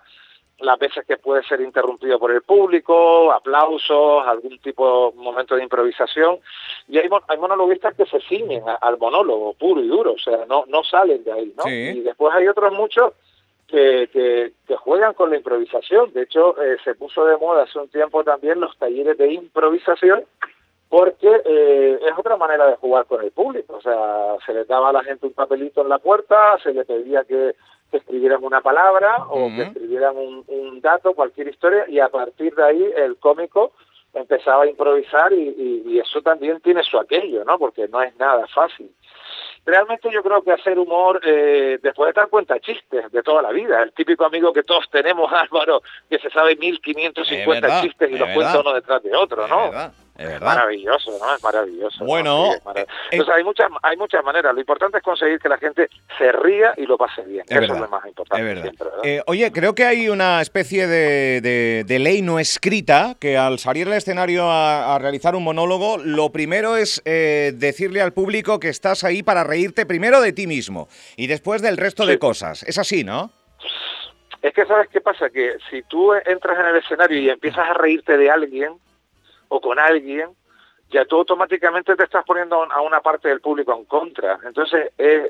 las 0.58 0.78
veces 0.78 1.04
que 1.06 1.18
puede 1.18 1.42
ser 1.44 1.60
interrumpido 1.60 2.18
por 2.18 2.32
el 2.32 2.42
público, 2.42 3.30
aplausos, 3.30 4.26
algún 4.26 4.58
tipo 4.58 5.10
de 5.10 5.22
momento 5.22 5.54
de 5.54 5.62
improvisación. 5.62 6.38
Y 6.88 6.98
hay, 6.98 7.08
hay 7.28 7.38
monologuistas 7.38 7.94
que 7.94 8.06
se 8.06 8.20
ciñen 8.22 8.62
al 8.80 8.98
monólogo 8.98 9.52
puro 9.54 9.82
y 9.82 9.88
duro, 9.88 10.12
o 10.12 10.18
sea, 10.18 10.46
no, 10.48 10.64
no 10.68 10.82
salen 10.82 11.22
de 11.24 11.32
ahí, 11.32 11.54
¿no? 11.56 11.70
Y 11.70 12.00
después 12.00 12.34
hay 12.34 12.48
otros 12.48 12.72
muchos 12.72 13.12
que, 13.66 14.08
que, 14.12 14.76
juegan 14.76 15.14
con 15.14 15.30
la 15.30 15.36
improvisación. 15.36 16.12
De 16.12 16.22
hecho, 16.22 16.60
eh, 16.62 16.76
se 16.84 16.94
puso 16.94 17.24
de 17.24 17.36
moda 17.36 17.64
hace 17.64 17.78
un 17.78 17.88
tiempo 17.88 18.22
también 18.24 18.60
los 18.60 18.76
talleres 18.78 19.18
de 19.18 19.32
improvisación 19.32 20.24
porque 20.88 21.42
eh, 21.44 21.98
es 22.00 22.12
otra 22.16 22.36
manera 22.36 22.66
de 22.66 22.76
jugar 22.76 23.06
con 23.06 23.22
el 23.22 23.32
público. 23.32 23.76
O 23.76 23.80
sea, 23.80 24.36
se 24.44 24.52
le 24.52 24.64
daba 24.64 24.90
a 24.90 24.92
la 24.92 25.02
gente 25.02 25.26
un 25.26 25.32
papelito 25.32 25.82
en 25.82 25.88
la 25.88 25.98
puerta, 25.98 26.58
se 26.62 26.72
le 26.72 26.84
pedía 26.84 27.24
que, 27.24 27.54
escribieran 27.92 28.44
una 28.44 28.60
palabra 28.60 29.24
o 29.30 29.48
que 29.48 29.62
escribieran 29.62 30.16
un, 30.16 30.80
dato, 30.80 31.14
cualquier 31.14 31.48
historia, 31.48 31.86
y 31.88 31.98
a 31.98 32.08
partir 32.08 32.54
de 32.54 32.62
ahí 32.62 32.92
el 32.96 33.16
cómico 33.16 33.72
empezaba 34.12 34.64
a 34.64 34.66
improvisar 34.66 35.32
y, 35.32 35.84
y, 35.86 35.98
eso 35.98 36.20
también 36.20 36.60
tiene 36.60 36.82
su 36.82 36.98
aquello, 36.98 37.44
¿no? 37.44 37.58
Porque 37.58 37.88
no 37.88 38.02
es 38.02 38.14
nada 38.16 38.46
fácil 38.48 38.90
realmente 39.66 40.08
yo 40.12 40.22
creo 40.22 40.42
que 40.42 40.52
hacer 40.52 40.78
humor, 40.78 41.20
eh, 41.24 41.78
después 41.82 42.14
de 42.14 42.20
dar 42.20 42.28
cuenta 42.28 42.58
chistes 42.60 43.10
de 43.10 43.22
toda 43.22 43.42
la 43.42 43.50
vida, 43.50 43.82
el 43.82 43.92
típico 43.92 44.24
amigo 44.24 44.52
que 44.52 44.62
todos 44.62 44.88
tenemos, 44.90 45.30
Álvaro, 45.32 45.82
que 46.08 46.18
se 46.18 46.30
sabe 46.30 46.56
1550 46.56 47.82
chistes 47.82 48.10
y 48.10 48.16
los 48.16 48.30
cuenta 48.30 48.60
uno 48.60 48.72
detrás 48.72 49.02
de 49.02 49.14
otro, 49.14 49.46
¿no? 49.48 49.72
Es 50.18 50.40
maravilloso, 50.40 51.10
¿no? 51.18 51.34
Es 51.34 51.42
maravilloso. 51.42 52.04
Bueno, 52.04 52.54
eh, 52.74 52.86
Entonces 53.10 53.34
hay 53.34 53.44
muchas, 53.44 53.68
hay 53.82 53.96
muchas 53.96 54.24
maneras. 54.24 54.54
Lo 54.54 54.60
importante 54.60 54.98
es 54.98 55.02
conseguir 55.02 55.38
que 55.38 55.48
la 55.48 55.58
gente 55.58 55.88
se 56.16 56.32
ría 56.32 56.74
y 56.76 56.86
lo 56.86 56.96
pase 56.96 57.22
bien. 57.22 57.44
Eso 57.48 57.60
es 57.60 57.68
lo 57.68 57.88
más 57.88 58.04
importante. 58.06 58.50
Es 58.50 58.78
verdad. 58.78 58.92
Eh, 59.02 59.22
oye, 59.26 59.52
creo 59.52 59.74
que 59.74 59.84
hay 59.84 60.08
una 60.08 60.40
especie 60.40 60.86
de, 60.86 61.84
de, 61.86 61.98
ley 61.98 62.22
no 62.22 62.38
escrita 62.38 63.16
que 63.18 63.36
al 63.36 63.58
salir 63.58 63.86
al 63.86 63.94
escenario 63.94 64.44
a, 64.50 64.98
realizar 64.98 65.34
un 65.34 65.44
monólogo, 65.44 65.98
lo 65.98 66.30
primero 66.30 66.76
es 66.76 67.02
eh, 67.04 67.52
decirle 67.54 68.00
al 68.00 68.12
público 68.12 68.58
que 68.60 68.68
estás 68.68 69.04
ahí 69.04 69.22
para 69.22 69.44
reírte 69.44 69.86
primero 69.86 70.20
de 70.20 70.32
ti 70.32 70.46
mismo 70.46 70.88
y 71.16 71.26
después 71.26 71.62
del 71.62 71.76
resto 71.76 72.06
de 72.06 72.18
cosas. 72.18 72.62
Es 72.62 72.78
así, 72.78 73.04
¿no? 73.04 73.30
Es 74.42 74.54
que 74.54 74.64
sabes 74.64 74.88
qué 74.88 75.00
pasa, 75.00 75.28
que 75.28 75.56
si 75.70 75.82
tú 75.82 76.12
entras 76.14 76.58
en 76.60 76.66
el 76.66 76.76
escenario 76.76 77.18
y 77.18 77.30
empiezas 77.30 77.68
a 77.68 77.74
reírte 77.74 78.16
de 78.16 78.30
alguien, 78.30 78.74
o 79.48 79.60
con 79.60 79.78
alguien, 79.78 80.30
ya 80.90 81.04
tú 81.04 81.16
automáticamente 81.16 81.96
te 81.96 82.04
estás 82.04 82.24
poniendo 82.24 82.62
a 82.62 82.80
una 82.80 83.00
parte 83.00 83.28
del 83.28 83.40
público 83.40 83.74
en 83.76 83.84
contra. 83.86 84.38
Entonces, 84.44 84.92
eh, 84.98 85.28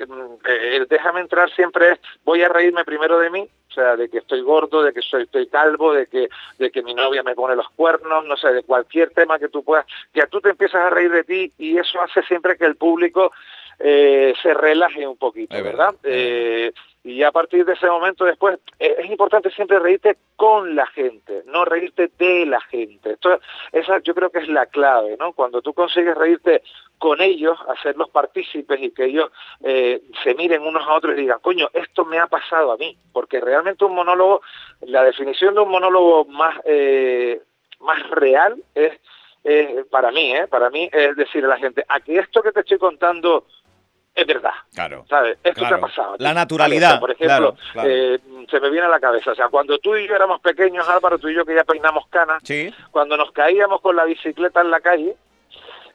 eh, 0.49 0.87
déjame 0.89 1.21
entrar 1.21 1.51
siempre 1.51 1.93
es, 1.93 1.99
voy 2.25 2.43
a 2.43 2.49
reírme 2.49 2.85
primero 2.85 3.19
de 3.19 3.31
mí, 3.31 3.49
o 3.71 3.73
sea, 3.73 3.97
de 3.97 4.09
que 4.09 4.19
estoy 4.19 4.43
gordo, 4.43 4.83
de 4.83 4.93
que 4.93 5.01
soy, 5.01 5.23
estoy 5.23 5.47
calvo, 5.47 5.95
de 5.95 6.07
que, 6.07 6.29
de 6.59 6.71
que 6.71 6.83
mi 6.83 6.95
novia 6.95 7.23
me 7.23 7.35
pone 7.35 7.57
los 7.57 7.69
cuernos, 7.71 8.25
no 8.27 8.37
sé, 8.37 8.53
de 8.53 8.63
cualquier 8.65 9.11
tema 9.11 9.39
que 9.39 9.49
tú 9.49 9.65
puedas, 9.65 9.87
ya 10.15 10.27
tú 10.27 10.41
te 10.41 10.51
empiezas 10.51 10.83
a 10.83 10.91
reír 10.91 11.11
de 11.11 11.25
ti 11.25 11.53
y 11.59 11.79
eso 11.79 12.01
hace 12.03 12.23
siempre 12.23 12.57
que 12.57 12.67
el 12.67 12.77
público 12.77 13.33
eh, 13.79 14.35
se 14.43 14.55
relaje 14.55 15.07
un 15.07 15.17
poquito, 15.17 15.55
¿verdad? 15.63 15.95
Eh, 16.03 16.73
y 17.07 17.23
a 17.23 17.31
partir 17.31 17.65
de 17.65 17.75
ese 17.75 17.87
momento 17.87 18.25
después 18.25 18.59
eh, 18.81 18.97
es 18.99 19.09
importante 19.09 19.51
siempre 19.51 19.79
reírte 19.79 20.17
con 20.35 20.75
la 20.75 20.87
gente, 20.87 21.45
no 21.47 21.65
reírte 21.65 22.11
de 22.19 22.45
la 22.47 22.61
gente. 22.63 23.17
Esa 23.71 24.01
yo 24.01 24.13
creo 24.13 24.31
que 24.31 24.41
es 24.41 24.49
la 24.49 24.67
clave, 24.67 25.17
¿no? 25.17 25.33
Cuando 25.33 25.63
tú 25.63 25.73
consigues 25.73 26.17
reírte 26.17 26.63
con 26.99 27.21
ellos, 27.21 27.57
hacerlos 27.69 28.11
partícipes 28.11 28.81
y 28.83 28.91
que 28.91 29.05
ellos 29.05 29.31
eh, 29.63 30.03
se 30.25 30.35
miren 30.35 30.63
unos 30.63 30.85
a 30.87 30.95
otros 30.95 31.15
y 31.17 31.21
digan, 31.21 31.39
coño, 31.41 31.69
esto 31.73 32.05
me 32.05 32.19
ha 32.19 32.27
pasado 32.27 32.73
a 32.73 32.77
mí, 32.77 32.99
porque 33.13 33.41
realmente 33.41 33.85
un 33.85 33.95
monólogo, 33.95 34.43
la 34.81 35.05
definición 35.05 35.55
de 35.55 35.61
un 35.61 35.71
monólogo 35.71 36.25
más, 36.25 36.59
eh, 36.65 37.41
más 37.81 38.11
real 38.11 38.57
es, 38.75 38.99
para 39.91 40.11
mí, 40.11 40.35
¿eh? 40.35 40.49
para 40.49 40.71
mí 40.71 40.91
es 40.93 41.15
decir 41.15 41.45
a 41.45 41.49
la 41.49 41.57
gente, 41.57 41.85
aquí 41.89 42.19
esto 42.19 42.43
que 42.43 42.51
te 42.51 42.61
estoy 42.61 42.79
contando 42.79 43.47
es 44.17 44.27
verdad. 44.27 44.55
Claro. 44.75 45.05
¿Sabes? 45.09 45.39
Esto 45.45 45.69
te 45.69 45.75
ha 45.75 45.79
pasado. 45.79 46.17
La 46.19 46.33
naturalidad. 46.33 46.99
por 46.99 47.11
ejemplo, 47.11 47.55
eh, 47.85 48.19
se 48.51 48.61
me 48.61 48.71
viene 48.71 48.87
a 48.87 48.91
la 48.91 48.99
cabeza. 48.99 49.33
O 49.33 49.35
sea, 49.35 49.49
cuando 49.49 49.79
tú 49.79 49.95
y 49.95 50.09
yo 50.09 50.15
éramos 50.17 50.41
pequeños, 50.41 50.89
Álvaro, 50.89 51.19
tú 51.19 51.29
y 51.29 51.35
yo 51.35 51.45
que 51.45 51.55
ya 51.55 51.65
peinamos 51.65 52.09
canas, 52.09 52.43
cuando 52.91 53.17
nos 53.19 53.31
caíamos 53.33 53.83
con 53.83 53.95
la 53.95 54.05
bicicleta 54.05 54.63
en 54.63 54.71
la 54.71 54.81
calle, 54.81 55.17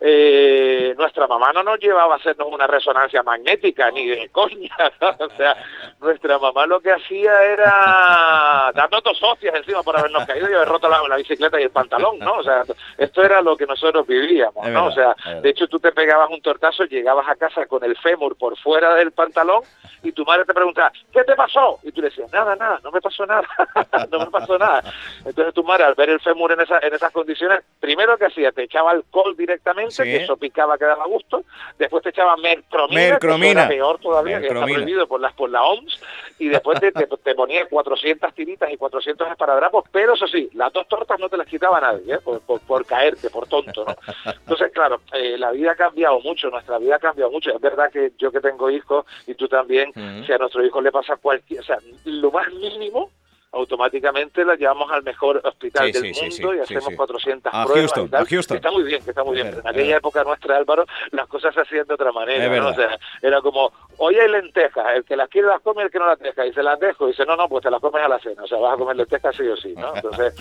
eh, 0.04 0.96
nuestra 0.98 1.28
mamá 1.28 1.54
no 1.54 1.62
nos 1.62 1.80
llevaba 1.80 2.16
a 2.16 2.18
hacernos 2.18 2.48
una 2.52 2.66
resonancia 2.66 3.22
magnética, 3.22 3.92
ni 3.92 4.08
de 4.08 4.30
coña, 4.30 4.76
o 5.20 5.30
sea, 5.38 5.56
nuestra 6.00 6.40
mamá 6.40 6.66
lo 6.66 6.80
que 6.80 6.92
hacía 6.92 7.44
era 7.44 8.72
darnos 8.74 9.04
dos 9.04 9.22
hostias 9.22 9.54
encima 9.54 9.84
por 9.84 9.96
habernos 9.96 10.26
caído 10.26 10.50
y 10.50 10.56
haber 10.56 10.68
roto 10.68 10.90
la, 10.90 11.16
bicicleta 11.18 11.60
y 11.60 11.66
el 11.66 11.70
pantalón, 11.70 12.18
¿no? 12.18 12.38
O 12.38 12.44
sea, 12.44 12.64
esto 12.98 13.24
era 13.24 13.44
lo 13.44 13.56
que 13.56 13.68
nosotros 13.68 14.08
vivíamos, 14.08 14.68
¿no? 14.70 14.88
o 14.88 14.92
sea, 14.92 15.16
de 15.40 15.50
hecho 15.50 15.68
tú 15.68 15.78
te 15.80 15.92
pegabas 15.92 16.32
un 16.32 16.42
tortazo, 16.42 16.86
llegabas 16.86 17.28
a 17.30 17.36
casa 17.36 17.68
con 17.68 17.84
el 17.84 17.96
fémur 17.98 18.36
por 18.38 18.58
fuera 18.58 18.96
del 18.96 19.12
pantalón 19.12 19.62
y 20.02 20.12
tu 20.14 20.26
madre 20.26 20.46
te 20.46 20.54
preguntaba, 20.54 20.92
¿qué 21.12 21.24
te 21.24 21.36
pasó? 21.36 21.80
Y 21.84 21.92
tú 21.92 22.02
le 22.02 22.10
decías, 22.10 22.32
nada, 22.34 22.56
nada, 22.56 22.80
no 22.84 22.90
me 22.90 23.02
pasó 23.02 23.24
nada, 23.28 23.48
no 24.12 24.20
me 24.20 24.32
pasó 24.32 24.58
nada. 24.58 24.82
Entonces 25.24 25.54
tu 25.54 25.64
madre 25.64 25.84
al 25.84 25.94
ver 25.94 26.10
el 26.10 26.20
fémur 26.20 26.52
en, 26.54 26.62
esa, 26.62 26.80
en 26.80 26.92
esas 26.92 27.12
condiciones, 27.12 27.60
primero 27.80 28.18
que 28.18 28.26
hacía, 28.26 28.52
te 28.52 28.64
echaba 28.64 28.92
alcohol 28.92 29.36
directamente, 29.38 29.91
que 29.98 30.16
eso 30.18 30.38
picaba 30.38 30.78
que 30.78 30.86
daba 30.86 31.06
gusto, 31.06 31.44
después 31.78 32.04
te 32.04 32.10
echaba 32.10 32.36
mercromina, 32.38 33.20
que 33.20 33.50
era 33.52 33.68
peor 33.68 34.00
todavía, 34.00 34.40
que 34.40 34.48
está 34.48 34.66
prohibido 34.66 35.08
por, 35.08 35.20
las, 35.20 35.34
por 35.34 35.50
la 35.50 35.64
OMS, 35.64 36.00
y 36.40 36.50
después 36.50 36.80
te, 36.80 36.92
te, 36.92 37.36
ponía 37.36 37.68
400 37.68 38.34
tiritas 38.34 38.72
y 38.72 38.78
400 38.78 39.30
esparadrapos, 39.30 39.86
pero 39.92 40.14
eso 40.14 40.28
sí, 40.28 40.50
las 40.54 40.72
dos 40.74 40.88
tortas 40.88 41.20
no 41.20 41.30
te 41.30 41.38
las 41.38 41.48
quitaba 41.48 41.80
nadie, 41.80 42.16
¿eh? 42.16 42.20
por, 42.22 42.86
caerte, 42.86 43.30
por 43.30 43.48
tonto, 43.48 43.86
¿no? 43.86 43.96
Entonces, 44.32 44.72
claro, 44.74 45.02
eh, 45.14 45.38
la 45.38 45.52
vida 45.52 45.72
ha 45.72 45.76
cambiado 45.76 46.20
mucho, 46.22 46.50
nuestra 46.50 46.78
vida 46.78 46.96
ha 46.96 47.00
cambiado 47.00 47.32
mucho, 47.32 47.52
es 47.52 47.62
verdad 47.62 47.92
que 47.92 48.12
yo 48.18 48.32
que 48.32 48.40
tengo 48.40 48.70
hijos, 48.70 49.06
y 49.28 49.36
tú 49.36 49.48
también, 49.48 49.92
si 50.26 50.32
a 50.32 50.38
nuestro 50.38 50.66
hijo 50.66 50.82
le 50.82 50.92
pasa 50.92 51.18
cualquier, 51.18 51.62
o 51.62 51.64
sea, 51.64 51.78
lo 52.06 52.32
más 52.32 52.52
mínimo, 52.54 53.12
automáticamente 53.52 54.46
la 54.46 54.56
llevamos 54.56 54.90
al 54.92 55.04
mejor 55.04 55.42
hospital 55.44 55.92
del 55.92 56.14
mundo 56.14 56.56
y 56.56 56.60
hacemos 56.60 56.96
400 56.96 57.52
pruebas. 57.66 57.92
está 58.40 58.72
muy 58.72 58.84
bien, 58.84 59.04
que 59.04 59.10
está 59.10 59.24
muy 59.24 59.36
bien. 59.36 59.48
en 59.48 59.68
aquella 59.68 59.98
época 59.98 60.24
nuestra, 60.24 60.58
Álvaro, 60.58 60.86
las 61.12 61.28
cosas 61.28 61.54
se 61.54 61.62
hacían 61.62 61.86
de 61.86 61.94
otra 61.94 62.12
manera. 62.12 62.68
O 62.68 62.74
sea, 62.74 62.98
era 63.22 63.42
como, 63.42 63.72
hoy 63.98 64.18
hay 64.18 64.30
lentejas, 64.30 64.96
el 64.96 65.04
que 65.04 65.16
las 65.16 65.30
quiere 65.30 65.48
las 65.48 65.62
come, 65.62 65.84
el 65.84 65.92
que 65.92 66.00
no 66.00 66.08
las 66.08 66.20
deja. 66.20 66.46
Y 66.46 66.54
se 66.54 66.64
las 66.64 66.80
dejo. 66.80 67.06
Y 67.06 67.12
dice, 67.12 67.26
no, 67.26 67.36
no, 67.36 67.50
pues 67.50 67.64
te 67.64 67.72
las 67.72 67.82
comes 67.82 68.04
a 68.04 68.08
la 68.08 68.20
cena. 68.20 68.44
O 68.44 68.48
sea, 68.48 68.58
vas 68.58 68.74
a 68.74 68.78
comer 68.78 68.96
lentejas 68.96 69.36
sí 69.36 69.48
o 69.48 69.58
sí. 69.58 69.74
¿no? 69.76 69.92
Entonces, 69.96 70.34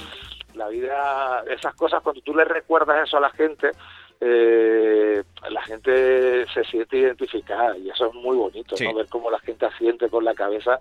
la 0.55 0.69
vida, 0.69 1.43
esas 1.49 1.75
cosas, 1.75 2.03
cuando 2.03 2.21
tú 2.23 2.35
le 2.35 2.45
recuerdas 2.45 3.09
eso 3.09 3.17
a 3.17 3.21
la 3.21 3.31
gente, 3.31 3.73
eh, 4.21 5.23
la 5.49 5.63
gente 5.63 6.47
se 6.53 6.65
siente 6.65 6.99
identificada 6.99 7.77
y 7.79 7.89
eso 7.89 8.09
es 8.09 8.15
muy 8.15 8.37
bonito, 8.37 8.77
¿no? 8.79 8.95
Ver 8.95 9.07
cómo 9.09 9.31
la 9.31 9.39
gente 9.41 9.67
asiente 9.67 10.11
con 10.11 10.25
la 10.25 10.35
cabeza, 10.35 10.79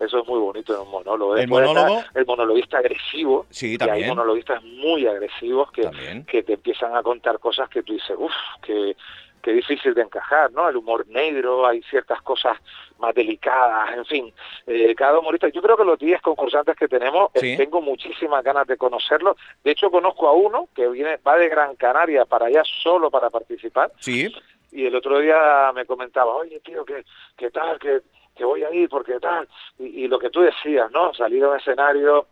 eso 0.00 0.20
es 0.20 0.28
muy 0.28 0.38
bonito 0.38 0.74
en 0.74 0.80
un 0.80 0.90
monólogo. 0.90 1.36
El 1.36 1.48
monólogo. 1.48 2.02
El 2.14 2.24
monologuista 2.24 2.78
agresivo. 2.78 3.46
Sí, 3.50 3.76
también. 3.76 4.04
hay 4.04 4.08
monologuistas 4.08 4.62
muy 4.64 5.06
agresivos 5.06 5.70
que, 5.72 6.24
que 6.26 6.42
te 6.42 6.54
empiezan 6.54 6.96
a 6.96 7.02
contar 7.02 7.38
cosas 7.38 7.68
que 7.68 7.82
tú 7.82 7.92
dices, 7.92 8.16
uff, 8.16 8.32
que 8.62 8.96
que 9.42 9.52
difícil 9.52 9.94
de 9.94 10.02
encajar, 10.02 10.52
¿no? 10.52 10.68
El 10.68 10.76
humor 10.76 11.06
negro, 11.08 11.66
hay 11.66 11.82
ciertas 11.82 12.20
cosas 12.22 12.58
más 12.98 13.14
delicadas, 13.14 13.96
en 13.96 14.04
fin, 14.04 14.34
eh, 14.66 14.94
cada 14.94 15.18
humorista, 15.18 15.48
yo 15.48 15.62
creo 15.62 15.76
que 15.76 15.84
los 15.84 15.98
10 15.98 16.20
concursantes 16.20 16.76
que 16.76 16.88
tenemos, 16.88 17.30
eh, 17.34 17.56
tengo 17.56 17.80
muchísimas 17.80 18.42
ganas 18.42 18.66
de 18.66 18.76
conocerlos, 18.76 19.36
de 19.62 19.70
hecho 19.70 19.90
conozco 19.90 20.28
a 20.28 20.32
uno 20.32 20.68
que 20.74 20.88
viene, 20.88 21.18
va 21.26 21.36
de 21.36 21.48
Gran 21.48 21.76
Canaria 21.76 22.24
para 22.24 22.46
allá 22.46 22.62
solo 22.82 23.10
para 23.10 23.30
participar, 23.30 23.92
sí. 24.00 24.32
y 24.72 24.86
el 24.86 24.94
otro 24.94 25.20
día 25.20 25.70
me 25.74 25.86
comentaba, 25.86 26.34
oye 26.34 26.60
tío, 26.60 26.84
¿qué, 26.84 27.04
qué 27.36 27.50
tal? 27.50 27.78
que 27.78 28.02
que 28.38 28.44
voy 28.44 28.62
a 28.62 28.72
ir? 28.72 28.88
porque 28.88 29.18
tal? 29.18 29.46
Y, 29.78 30.06
lo 30.06 30.18
que 30.18 30.30
tú 30.30 30.40
decías, 30.40 30.90
¿no? 30.92 31.12
Salir 31.12 31.42
a 31.44 31.50
un 31.50 31.56
escenario, 31.56 32.28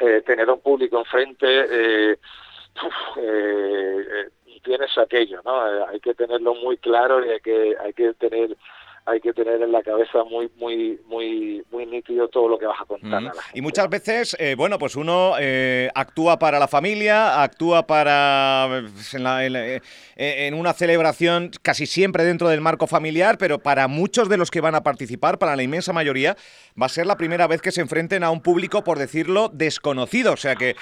eh, 0.00 0.22
tener 0.24 0.48
un 0.48 0.60
público 0.60 0.98
enfrente, 0.98 1.46
eh, 1.46 2.18
eh, 3.18 3.81
aquello, 5.02 5.40
¿no? 5.44 5.86
Hay 5.86 6.00
que 6.00 6.14
tenerlo 6.14 6.54
muy 6.54 6.76
claro 6.78 7.24
y 7.24 7.30
hay 7.30 7.40
que, 7.40 7.76
hay 7.80 7.92
que 7.92 8.14
tener 8.14 8.56
hay 9.04 9.20
que 9.20 9.32
tener 9.32 9.60
en 9.60 9.72
la 9.72 9.82
cabeza 9.82 10.22
muy 10.24 10.50
muy 10.56 11.00
muy 11.06 11.62
muy 11.70 11.86
nítido 11.86 12.28
todo 12.28 12.48
lo 12.48 12.58
que 12.58 12.66
vas 12.66 12.80
a 12.80 12.84
contar. 12.84 13.32
Y 13.52 13.60
muchas 13.60 13.88
veces, 13.88 14.36
eh, 14.38 14.54
bueno, 14.56 14.78
pues 14.78 14.94
uno 14.94 15.34
eh, 15.40 15.90
actúa 15.94 16.38
para 16.38 16.58
la 16.58 16.68
familia, 16.68 17.42
actúa 17.42 17.86
para 17.86 18.82
en, 19.12 19.82
en, 20.16 20.54
una 20.54 20.72
celebración 20.72 21.50
casi 21.62 21.86
siempre 21.86 22.24
dentro 22.24 22.48
del 22.48 22.60
marco 22.60 22.86
familiar, 22.86 23.38
pero 23.38 23.58
para 23.58 23.88
muchos 23.88 24.28
de 24.28 24.36
los 24.36 24.50
que 24.50 24.60
van 24.60 24.74
a 24.74 24.82
participar, 24.82 25.38
para 25.38 25.56
la 25.56 25.62
inmensa 25.62 25.92
mayoría, 25.92 26.36
va 26.80 26.86
a 26.86 26.90
ser 26.90 27.06
la 27.06 27.16
primera 27.16 27.46
vez 27.46 27.60
que 27.60 27.72
se 27.72 27.80
enfrenten 27.80 28.22
a 28.22 28.30
un 28.30 28.40
público, 28.40 28.84
por 28.84 28.98
decirlo, 28.98 29.50
desconocido. 29.52 30.32
O 30.32 30.36
sea 30.36 30.54
que 30.54 30.76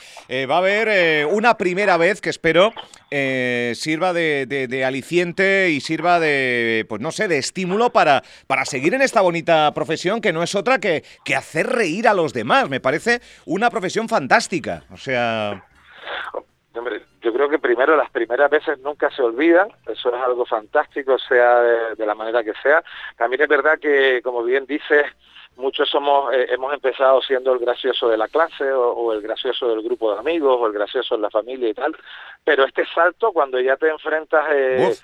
va 0.46 0.56
a 0.56 0.58
haber 0.58 1.26
una 1.26 1.56
primera 1.56 1.96
vez 1.96 2.20
que 2.20 2.30
espero 2.30 2.72
eh, 3.12 3.72
sirva 3.74 4.12
de, 4.12 4.84
aliciente 4.86 5.70
y 5.70 5.80
sirva 5.80 6.20
de, 6.20 6.86
pues 6.88 7.00
no 7.00 7.10
sé, 7.10 7.26
de 7.26 7.38
estímulo 7.38 7.90
para, 7.90 8.09
para 8.46 8.64
seguir 8.64 8.94
en 8.94 9.02
esta 9.02 9.20
bonita 9.20 9.72
profesión 9.74 10.20
que 10.20 10.32
no 10.32 10.42
es 10.42 10.54
otra 10.54 10.78
que, 10.78 11.04
que 11.24 11.34
hacer 11.34 11.66
reír 11.66 12.08
a 12.08 12.14
los 12.14 12.32
demás. 12.32 12.68
Me 12.68 12.80
parece 12.80 13.20
una 13.46 13.70
profesión 13.70 14.08
fantástica. 14.08 14.84
O 14.90 14.96
sea... 14.96 15.64
yo 17.22 17.32
creo 17.32 17.48
que 17.48 17.58
primero 17.58 17.96
las 17.96 18.10
primeras 18.10 18.50
veces 18.50 18.78
nunca 18.80 19.10
se 19.10 19.22
olvidan, 19.22 19.68
eso 19.86 20.14
es 20.14 20.22
algo 20.22 20.46
fantástico, 20.46 21.18
sea 21.18 21.60
de, 21.96 22.06
la 22.06 22.14
manera 22.14 22.42
que 22.42 22.52
sea. 22.62 22.82
También 23.16 23.42
es 23.42 23.48
verdad 23.48 23.78
que, 23.78 24.20
como 24.22 24.42
bien 24.42 24.66
dices, 24.66 25.06
muchos 25.56 25.88
somos 25.90 26.32
eh, 26.32 26.46
hemos 26.50 26.72
empezado 26.72 27.20
siendo 27.22 27.52
el 27.52 27.58
gracioso 27.58 28.08
de 28.08 28.16
la 28.16 28.28
clase 28.28 28.72
o, 28.72 29.12
el 29.12 29.20
gracioso 29.20 29.68
del 29.68 29.82
grupo 29.82 30.12
de 30.12 30.20
amigos 30.20 30.56
o 30.58 30.66
el 30.66 30.72
gracioso 30.72 31.16
en 31.16 31.22
la 31.22 31.30
familia 31.30 31.68
y 31.68 31.74
tal 31.74 31.94
pero 32.44 32.64
este 32.64 32.86
salto 32.94 33.32
cuando 33.32 33.60
ya 33.60 33.76
te 33.76 33.88
enfrentas 33.88 34.46
eh, 34.52 34.94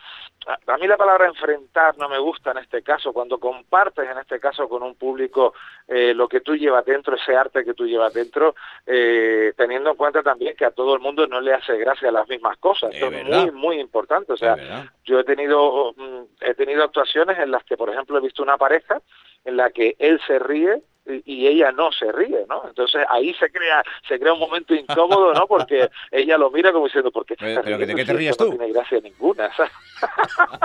a, 0.46 0.76
mí 0.78 0.86
la 0.86 0.96
palabra 0.96 1.26
enfrentar 1.26 1.96
no 1.98 2.08
me 2.08 2.18
gusta 2.18 2.52
en 2.52 2.58
este 2.58 2.82
caso. 2.82 3.12
Cuando 3.12 3.38
compartes 3.38 4.08
en 4.08 4.18
este 4.18 4.38
caso 4.38 4.68
con 4.68 4.82
un 4.82 4.94
público 4.94 5.54
eh, 5.88 6.14
lo 6.14 6.28
que 6.28 6.40
tú 6.40 6.56
llevas 6.56 6.84
dentro 6.84 7.16
ese 7.16 7.36
arte 7.36 7.64
que 7.64 7.74
tú 7.74 7.86
llevas 7.86 8.14
dentro 8.14 8.54
teniendo 8.84 9.90
en 9.90 9.96
cuenta 9.96 10.22
también 10.22 10.56
que 10.56 10.64
a 10.64 10.70
todo 10.70 10.94
el 10.94 11.00
mundo 11.00 11.26
no 11.26 11.40
le 11.40 11.52
hace 11.52 11.76
gracia 11.76 12.10
las 12.10 12.28
mismas 12.28 12.56
cosas. 12.58 12.94
Esto 12.94 13.08
es 13.08 13.24
muy 13.24 13.50
muy 13.50 13.80
importante. 13.80 14.32
O 14.32 14.36
sea 14.36 14.56
yo 15.04 15.20
he 15.20 15.24
tenido 15.24 15.92
mm, 15.96 16.22
he 16.40 16.54
tenido 16.54 16.84
actuaciones 16.84 17.38
en 17.38 17.50
las 17.50 17.64
que 17.64 17.76
por 17.76 17.90
ejemplo 17.90 18.18
he 18.18 18.22
visto 18.22 18.42
una 18.42 18.58
pareja 18.58 19.00
en 19.44 19.56
la 19.56 19.70
que 19.70 19.96
él 19.98 20.20
se 20.26 20.38
ríe 20.38 20.82
y 21.24 21.46
ella 21.46 21.72
no 21.72 21.92
se 21.92 22.10
ríe, 22.10 22.44
¿no? 22.48 22.64
Entonces 22.66 23.04
ahí 23.08 23.32
se 23.34 23.50
crea 23.50 23.82
se 24.08 24.18
crea 24.18 24.32
un 24.32 24.40
momento 24.40 24.74
incómodo, 24.74 25.32
¿no? 25.32 25.46
Porque 25.46 25.88
ella 26.10 26.36
lo 26.36 26.50
mira 26.50 26.72
como 26.72 26.86
diciendo, 26.86 27.10
¿por 27.10 27.24
qué 27.24 27.36
pero, 27.38 27.78
¿de 27.78 27.94
qué 27.94 28.04
te 28.04 28.12
ríes 28.12 28.36
tú? 28.36 28.44
No 28.44 28.56
tiene 28.56 28.72
gracia 28.72 29.00
ninguna. 29.00 29.50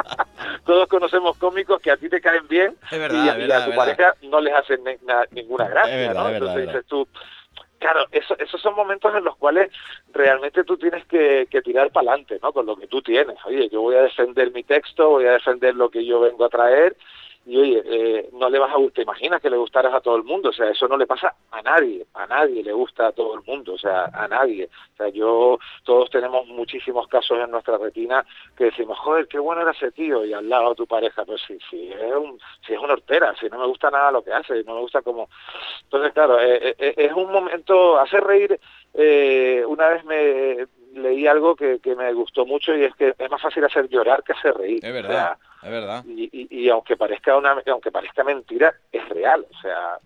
Todos 0.65 0.87
conocemos 0.87 1.37
cómicos 1.37 1.81
que 1.81 1.91
a 1.91 1.97
ti 1.97 2.09
te 2.09 2.21
caen 2.21 2.47
bien 2.47 2.75
y, 2.91 3.51
a, 3.51 3.65
tu 3.65 3.75
pareja 3.75 4.15
no 4.23 4.41
les 4.41 4.53
hacen 4.53 4.81
ninguna 5.31 5.67
gracia, 5.67 6.13
¿no? 6.13 6.29
Entonces 6.29 6.67
dices 6.67 6.85
tú, 6.87 7.07
Claro, 7.81 8.05
eso, 8.11 8.37
esos 8.37 8.61
son 8.61 8.75
momentos 8.75 9.13
en 9.15 9.23
los 9.23 9.35
cuales 9.37 9.71
realmente 10.13 10.63
tú 10.63 10.77
tienes 10.77 11.03
que, 11.07 11.47
que 11.49 11.63
tirar 11.63 11.91
para 11.91 12.11
adelante, 12.11 12.37
¿no? 12.39 12.53
Con 12.53 12.67
lo 12.67 12.75
que 12.75 12.85
tú 12.85 13.01
tienes. 13.01 13.37
Oye, 13.43 13.69
yo 13.69 13.81
voy 13.81 13.95
a 13.95 14.03
defender 14.03 14.51
mi 14.51 14.61
texto, 14.61 15.09
voy 15.09 15.25
a 15.25 15.31
defender 15.31 15.73
lo 15.73 15.89
que 15.89 16.05
yo 16.05 16.19
vengo 16.19 16.45
a 16.45 16.49
traer 16.49 16.95
y 17.45 17.57
oye, 17.57 17.81
eh, 17.85 18.29
no 18.33 18.49
le 18.49 18.59
vas 18.59 18.71
a 18.71 18.91
te 18.93 19.01
imaginas 19.01 19.41
que 19.41 19.49
le 19.49 19.57
gustaras 19.57 19.93
a 19.93 20.01
todo 20.01 20.15
el 20.15 20.23
mundo, 20.23 20.49
o 20.49 20.53
sea, 20.53 20.69
eso 20.69 20.87
no 20.87 20.95
le 20.95 21.07
pasa 21.07 21.33
a 21.49 21.61
nadie, 21.61 22.05
a 22.13 22.27
nadie 22.27 22.63
le 22.63 22.71
gusta 22.71 23.07
a 23.07 23.11
todo 23.11 23.33
el 23.33 23.41
mundo, 23.45 23.73
o 23.73 23.77
sea, 23.77 24.05
a 24.13 24.27
nadie. 24.27 24.69
O 24.93 24.97
sea, 24.97 25.09
yo, 25.09 25.57
todos 25.83 26.09
tenemos 26.11 26.47
muchísimos 26.47 27.07
casos 27.07 27.39
en 27.39 27.49
nuestra 27.49 27.77
retina 27.77 28.23
que 28.55 28.65
decimos, 28.65 28.97
joder, 28.99 29.27
qué 29.27 29.39
bueno 29.39 29.63
era 29.63 29.71
ese 29.71 29.91
tío, 29.91 30.23
y 30.23 30.33
al 30.33 30.47
lado 30.47 30.75
tu 30.75 30.85
pareja, 30.85 31.25
pues 31.25 31.41
sí, 31.47 31.57
sí, 31.69 31.91
es 31.91 32.15
un, 32.15 32.39
si 32.65 32.73
es 32.73 32.79
una 32.79 32.93
hortera, 32.93 33.33
si 33.39 33.47
no 33.49 33.57
me 33.57 33.67
gusta 33.67 33.89
nada 33.89 34.11
lo 34.11 34.23
que 34.23 34.33
hace, 34.33 34.63
no 34.63 34.75
me 34.75 34.81
gusta 34.81 35.01
como... 35.01 35.27
Entonces, 35.83 36.13
claro, 36.13 36.39
eh, 36.39 36.75
eh, 36.77 36.93
es 36.95 37.13
un 37.13 37.31
momento, 37.31 37.99
hacer 37.99 38.23
reír, 38.23 38.59
una 39.67 39.87
vez 39.87 40.05
me 40.05 40.67
leí 40.93 41.27
algo 41.27 41.55
que, 41.55 41.79
que 41.79 41.95
me 41.95 42.11
gustó 42.13 42.45
mucho 42.45 42.75
y 42.75 42.83
es 42.83 42.95
que 42.95 43.15
es 43.17 43.31
más 43.31 43.41
fácil 43.41 43.63
hacer 43.63 43.87
llorar 43.89 44.23
que 44.23 44.33
hacer 44.33 44.53
reír. 44.55 44.83
Es 44.83 44.93
verdad. 44.93 45.37
Es 45.61 45.69
verdad. 45.69 46.03
Y, 46.07 46.29
y, 46.31 46.47
y, 46.49 46.69
aunque 46.69 46.97
parezca 46.97 47.37
una, 47.37 47.61
aunque 47.67 47.91
parezca 47.91 48.23
mentira, 48.23 48.73
es 48.91 49.07
real. 49.09 49.45
O 49.49 49.61
sea, 49.61 49.99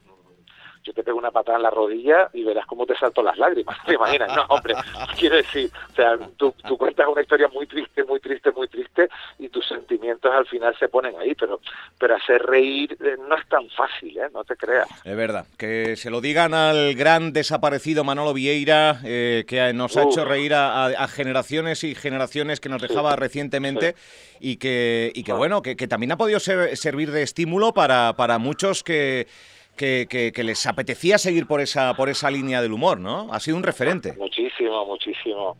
yo 0.86 0.94
te 0.94 1.04
pego 1.04 1.18
una 1.18 1.32
patada 1.32 1.58
en 1.58 1.64
la 1.64 1.72
rodilla 1.72 2.30
y 2.32 2.44
verás 2.44 2.66
cómo 2.68 2.86
te 2.86 2.96
salto 2.96 3.24
las 3.24 3.38
lágrimas, 3.40 3.76
¿te 3.86 3.96
imaginas? 3.96 4.36
No, 4.36 4.44
hombre, 4.50 4.76
quiero 5.20 5.38
decir, 5.38 5.72
o 5.92 5.96
sea, 5.96 6.18
tú, 6.38 6.54
tú, 6.68 6.78
cuentas 6.78 7.08
una 7.08 7.22
historia 7.22 7.48
muy 7.48 7.66
triste, 7.66 8.04
muy 8.04 8.20
triste, 8.20 8.52
muy 8.52 8.68
triste 8.68 9.10
y 9.40 9.50
tus 9.50 9.68
sentimientos 9.68 10.32
al 10.32 10.46
final 10.46 10.78
se 10.78 10.88
ponen 10.88 11.16
ahí, 11.20 11.34
pero, 11.34 11.60
pero 11.98 12.16
hacer 12.16 12.44
reír 12.44 12.96
eh, 13.04 13.16
no 13.28 13.36
es 13.36 13.48
tan 13.48 13.68
fácil, 13.70 14.16
¿eh? 14.18 14.30
No 14.32 14.44
te 14.44 14.56
creas. 14.56 14.88
Es 15.04 15.16
verdad, 15.16 15.48
que 15.58 15.96
se 15.96 16.12
lo 16.12 16.22
digan 16.22 16.54
al 16.54 16.94
gran 16.94 17.34
desaparecido 17.34 18.04
Manolo 18.04 18.34
Vieira, 18.34 19.00
eh, 19.04 19.44
que 19.48 19.74
nos 19.74 19.98
ha 19.98 20.04
hecho 20.04 20.24
reír 20.24 20.54
a, 20.54 21.08
generaciones 21.08 21.84
y 21.84 21.96
generaciones 21.96 22.60
que 22.60 22.70
nos 22.70 22.82
dejaba 22.82 23.16
recientemente 23.16 23.96
y 24.40 24.58
que, 24.58 25.12
y 25.16 25.24
que 25.24 25.32
ah. 25.32 25.36
bueno, 25.36 25.62
que, 25.62 25.76
que, 25.76 25.88
también 25.88 26.12
ha 26.12 26.18
podido 26.18 26.40
servir 26.40 27.12
de 27.12 27.24
estímulo 27.24 27.74
para, 27.74 28.14
para 28.16 28.38
muchos 28.38 28.84
que 28.84 29.28
que, 29.76 30.32
les 30.36 30.66
apetecía 30.66 31.18
seguir 31.18 31.48
por 31.48 31.62
esa 31.62 31.94
por 31.96 32.10
esa 32.10 32.32
línea 32.32 32.62
del 32.62 32.74
humor, 32.74 33.00
¿no? 33.00 33.28
Ha 33.32 33.40
sido 33.40 33.58
un 33.58 33.64
referente. 33.64 34.14
Muchísimo, 34.18 34.86
muchísimo. 34.86 35.58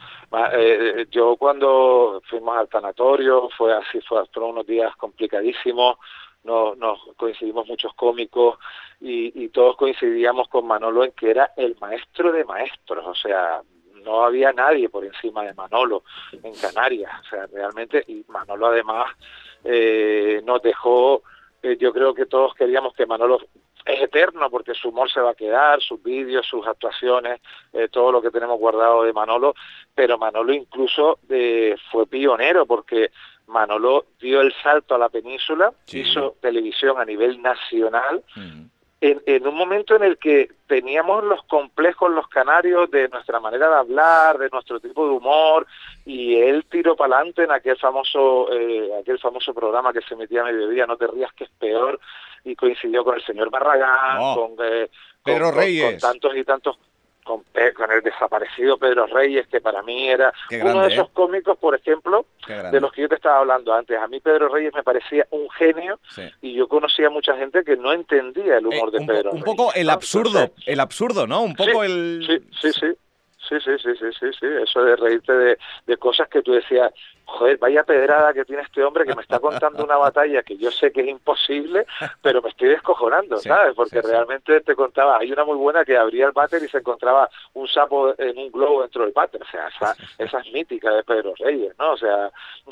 Eh, 0.54 1.06
yo 1.12 1.36
cuando 1.38 2.22
fuimos 2.30 2.58
al 2.58 2.68
tanatorio 2.68 3.50
fue 3.58 3.74
así, 3.74 4.00
fue 4.02 4.24
unos 4.36 4.66
días 4.66 4.96
complicadísimos. 4.98 5.98
Nos, 6.44 6.78
nos 6.78 7.00
coincidimos 7.18 7.68
muchos 7.68 7.92
cómicos 7.96 8.60
y, 9.02 9.44
y 9.44 9.50
todos 9.50 9.76
coincidíamos 9.78 10.48
con 10.48 10.68
Manolo 10.68 11.04
en 11.04 11.12
que 11.14 11.32
era 11.32 11.52
el 11.58 11.76
maestro 11.82 12.32
de 12.32 12.46
maestros, 12.46 13.04
o 13.04 13.16
sea, 13.16 13.64
no 14.06 14.24
había 14.24 14.54
nadie 14.54 14.88
por 14.88 15.04
encima 15.04 15.44
de 15.44 15.54
Manolo 15.54 16.04
en 16.32 16.54
Canarias, 16.54 17.12
o 17.22 17.30
sea, 17.30 17.48
realmente, 17.48 18.04
y 18.08 18.24
Manolo 18.28 18.68
además 18.68 19.12
eh, 19.64 20.42
nos 20.46 20.62
dejó, 20.62 21.24
eh, 21.64 21.76
yo 21.80 21.92
creo 21.92 22.14
que 22.14 22.28
todos 22.28 22.54
queríamos 22.54 22.94
que 22.94 23.08
Manolo 23.08 23.40
es 23.86 24.02
eterno 24.02 24.50
porque 24.50 24.74
su 24.74 24.90
humor 24.90 25.12
se 25.12 25.22
va 25.22 25.32
a 25.32 25.36
quedar, 25.36 25.82
sus 25.82 26.02
vídeos, 26.02 26.46
sus 26.48 26.66
actuaciones, 26.66 27.40
eh, 27.72 27.88
todo 27.90 28.12
lo 28.12 28.22
que 28.22 28.32
tenemos 28.32 28.60
guardado 28.60 29.04
de 29.04 29.14
Manolo, 29.14 29.54
pero 29.94 30.18
Manolo 30.18 30.54
incluso 30.54 31.20
eh, 31.30 31.76
fue 31.92 32.08
pionero 32.08 32.66
porque 32.66 33.12
Manolo 33.48 34.06
dio 34.20 34.42
el 34.42 34.54
salto 34.64 34.96
a 34.96 34.98
la 34.98 35.10
península, 35.10 35.72
hizo 35.92 36.36
televisión 36.42 37.00
a 37.00 37.06
nivel 37.06 37.42
nacional 37.42 38.24
en, 39.26 39.48
un 39.48 39.56
momento 39.56 39.96
en 39.96 40.04
el 40.04 40.18
que 40.18 40.50
teníamos 40.68 41.24
los 41.24 41.44
complejos, 41.44 42.12
los 42.12 42.28
canarios, 42.28 42.90
de 42.90 43.08
nuestra 43.10 43.40
manera 43.40 43.70
de 43.70 43.76
hablar, 43.76 44.38
de 44.38 44.50
nuestro 44.52 44.80
tipo 44.80 45.06
de 45.06 45.14
humor, 45.14 45.68
y 46.06 46.36
él 46.36 46.66
tiró 46.70 46.96
para 46.96 47.18
adelante 47.18 47.44
en 47.44 47.52
aquel 47.52 47.78
famoso, 47.78 48.52
eh, 48.52 48.90
aquel 49.00 49.20
famoso 49.20 49.54
programa 49.54 49.94
que 49.94 50.02
se 50.02 50.16
metía 50.16 50.42
a 50.42 50.46
mediodía, 50.46 50.88
No 50.88 50.98
te 50.98 51.08
rías 51.08 51.32
que 51.34 51.44
es 51.44 51.50
peor, 51.52 52.00
y 52.44 52.56
coincidió 52.56 53.04
con 53.04 53.16
el 53.16 53.24
señor 53.24 53.50
Barragán, 53.50 54.36
con, 54.36 54.56
eh, 54.64 54.90
Pedro 55.24 55.52
Reyes. 55.52 56.02
con 56.02 56.12
tantos 56.12 56.36
y 56.36 56.44
tantos 56.44 56.78
con, 57.26 57.44
con, 57.76 57.92
el 57.92 58.02
desaparecido 58.04 58.78
Pedro 58.78 59.08
Reyes, 59.08 59.48
que 59.48 59.60
para 59.60 59.82
mí 59.82 60.08
era 60.08 60.32
uno 60.62 60.84
de 60.84 60.94
esos 60.94 61.08
¿eh? 61.08 61.12
cómicos, 61.12 61.58
por 61.58 61.76
ejemplo, 61.76 62.28
de 62.48 62.80
los 62.80 62.94
que 62.94 63.02
yo 63.02 63.10
te 63.10 63.16
estaba 63.16 63.40
hablando 63.40 63.74
antes. 63.74 64.00
A 64.00 64.08
mí 64.08 64.20
Pedro 64.20 64.48
Reyes 64.48 64.74
me 64.74 64.84
parecía 64.84 65.28
un 65.32 65.50
genio 65.50 66.00
y 66.42 66.54
yo 66.54 66.68
conocía 66.68 67.08
a 67.08 67.10
mucha 67.10 67.36
gente 67.36 67.64
que 67.64 67.76
no 67.76 67.92
entendía 67.92 68.58
el 68.58 68.68
humor 68.68 68.92
eh, 68.94 69.00
de 69.00 69.06
Pedro. 69.06 69.32
Un 69.32 69.42
poco 69.42 69.74
el 69.74 69.90
absurdo, 69.90 70.52
el 70.66 70.80
absurdo, 70.80 71.26
¿no? 71.26 71.42
Un 71.42 71.56
poco 71.56 71.84
el... 71.84 72.24
Sí, 72.26 72.40
sí, 72.62 72.80
sí. 72.80 72.94
Sí, 73.48 73.58
sí, 73.64 73.72
sí, 73.78 73.92
sí, 74.00 74.06
sí, 74.20 74.26
sí, 74.40 74.48
eso 74.64 74.84
de 74.84 74.96
reírte 74.96 75.32
de, 75.32 75.58
de 75.86 75.98
cosas 75.98 76.28
que 76.30 76.42
tú 76.42 76.54
decías, 76.54 76.92
joder, 77.26 77.58
vaya 77.58 77.84
pedrada 77.84 78.34
que 78.34 78.46
tiene 78.46 78.62
este 78.62 78.84
hombre 78.84 79.06
que 79.06 79.16
me 79.16 79.22
está 79.22 79.40
contando 79.40 79.84
una 79.84 79.98
batalla 79.98 80.44
que 80.44 80.58
yo 80.58 80.72
sé 80.72 80.92
que 80.92 81.02
es 81.02 81.08
imposible, 81.08 81.86
pero 82.22 82.42
me 82.42 82.50
estoy 82.50 82.70
descojonando, 82.70 83.38
¿sabes? 83.38 83.76
Porque 83.76 84.02
realmente 84.02 84.62
te 84.62 84.76
contaba, 84.76 85.18
hay 85.18 85.32
una 85.32 85.44
muy 85.44 85.58
buena 85.58 85.84
que 85.84 85.98
abría 85.98 86.28
el 86.28 86.32
váter 86.32 86.64
y 86.64 86.68
se 86.68 86.80
encontraba 86.80 87.30
un 87.54 87.68
sapo 87.68 88.14
en 88.18 88.38
un 88.38 88.52
globo 88.52 88.82
dentro 88.82 89.04
del 89.04 89.14
váter, 89.14 89.42
o 89.42 89.46
sea, 89.46 89.68
esa, 89.68 89.96
esa 90.18 90.40
es 90.40 90.54
mítica 90.54 90.92
de 90.92 91.04
Pedro 91.04 91.34
Reyes, 91.38 91.74
¿no? 91.78 91.92
O 91.92 91.98
sea, 91.98 92.32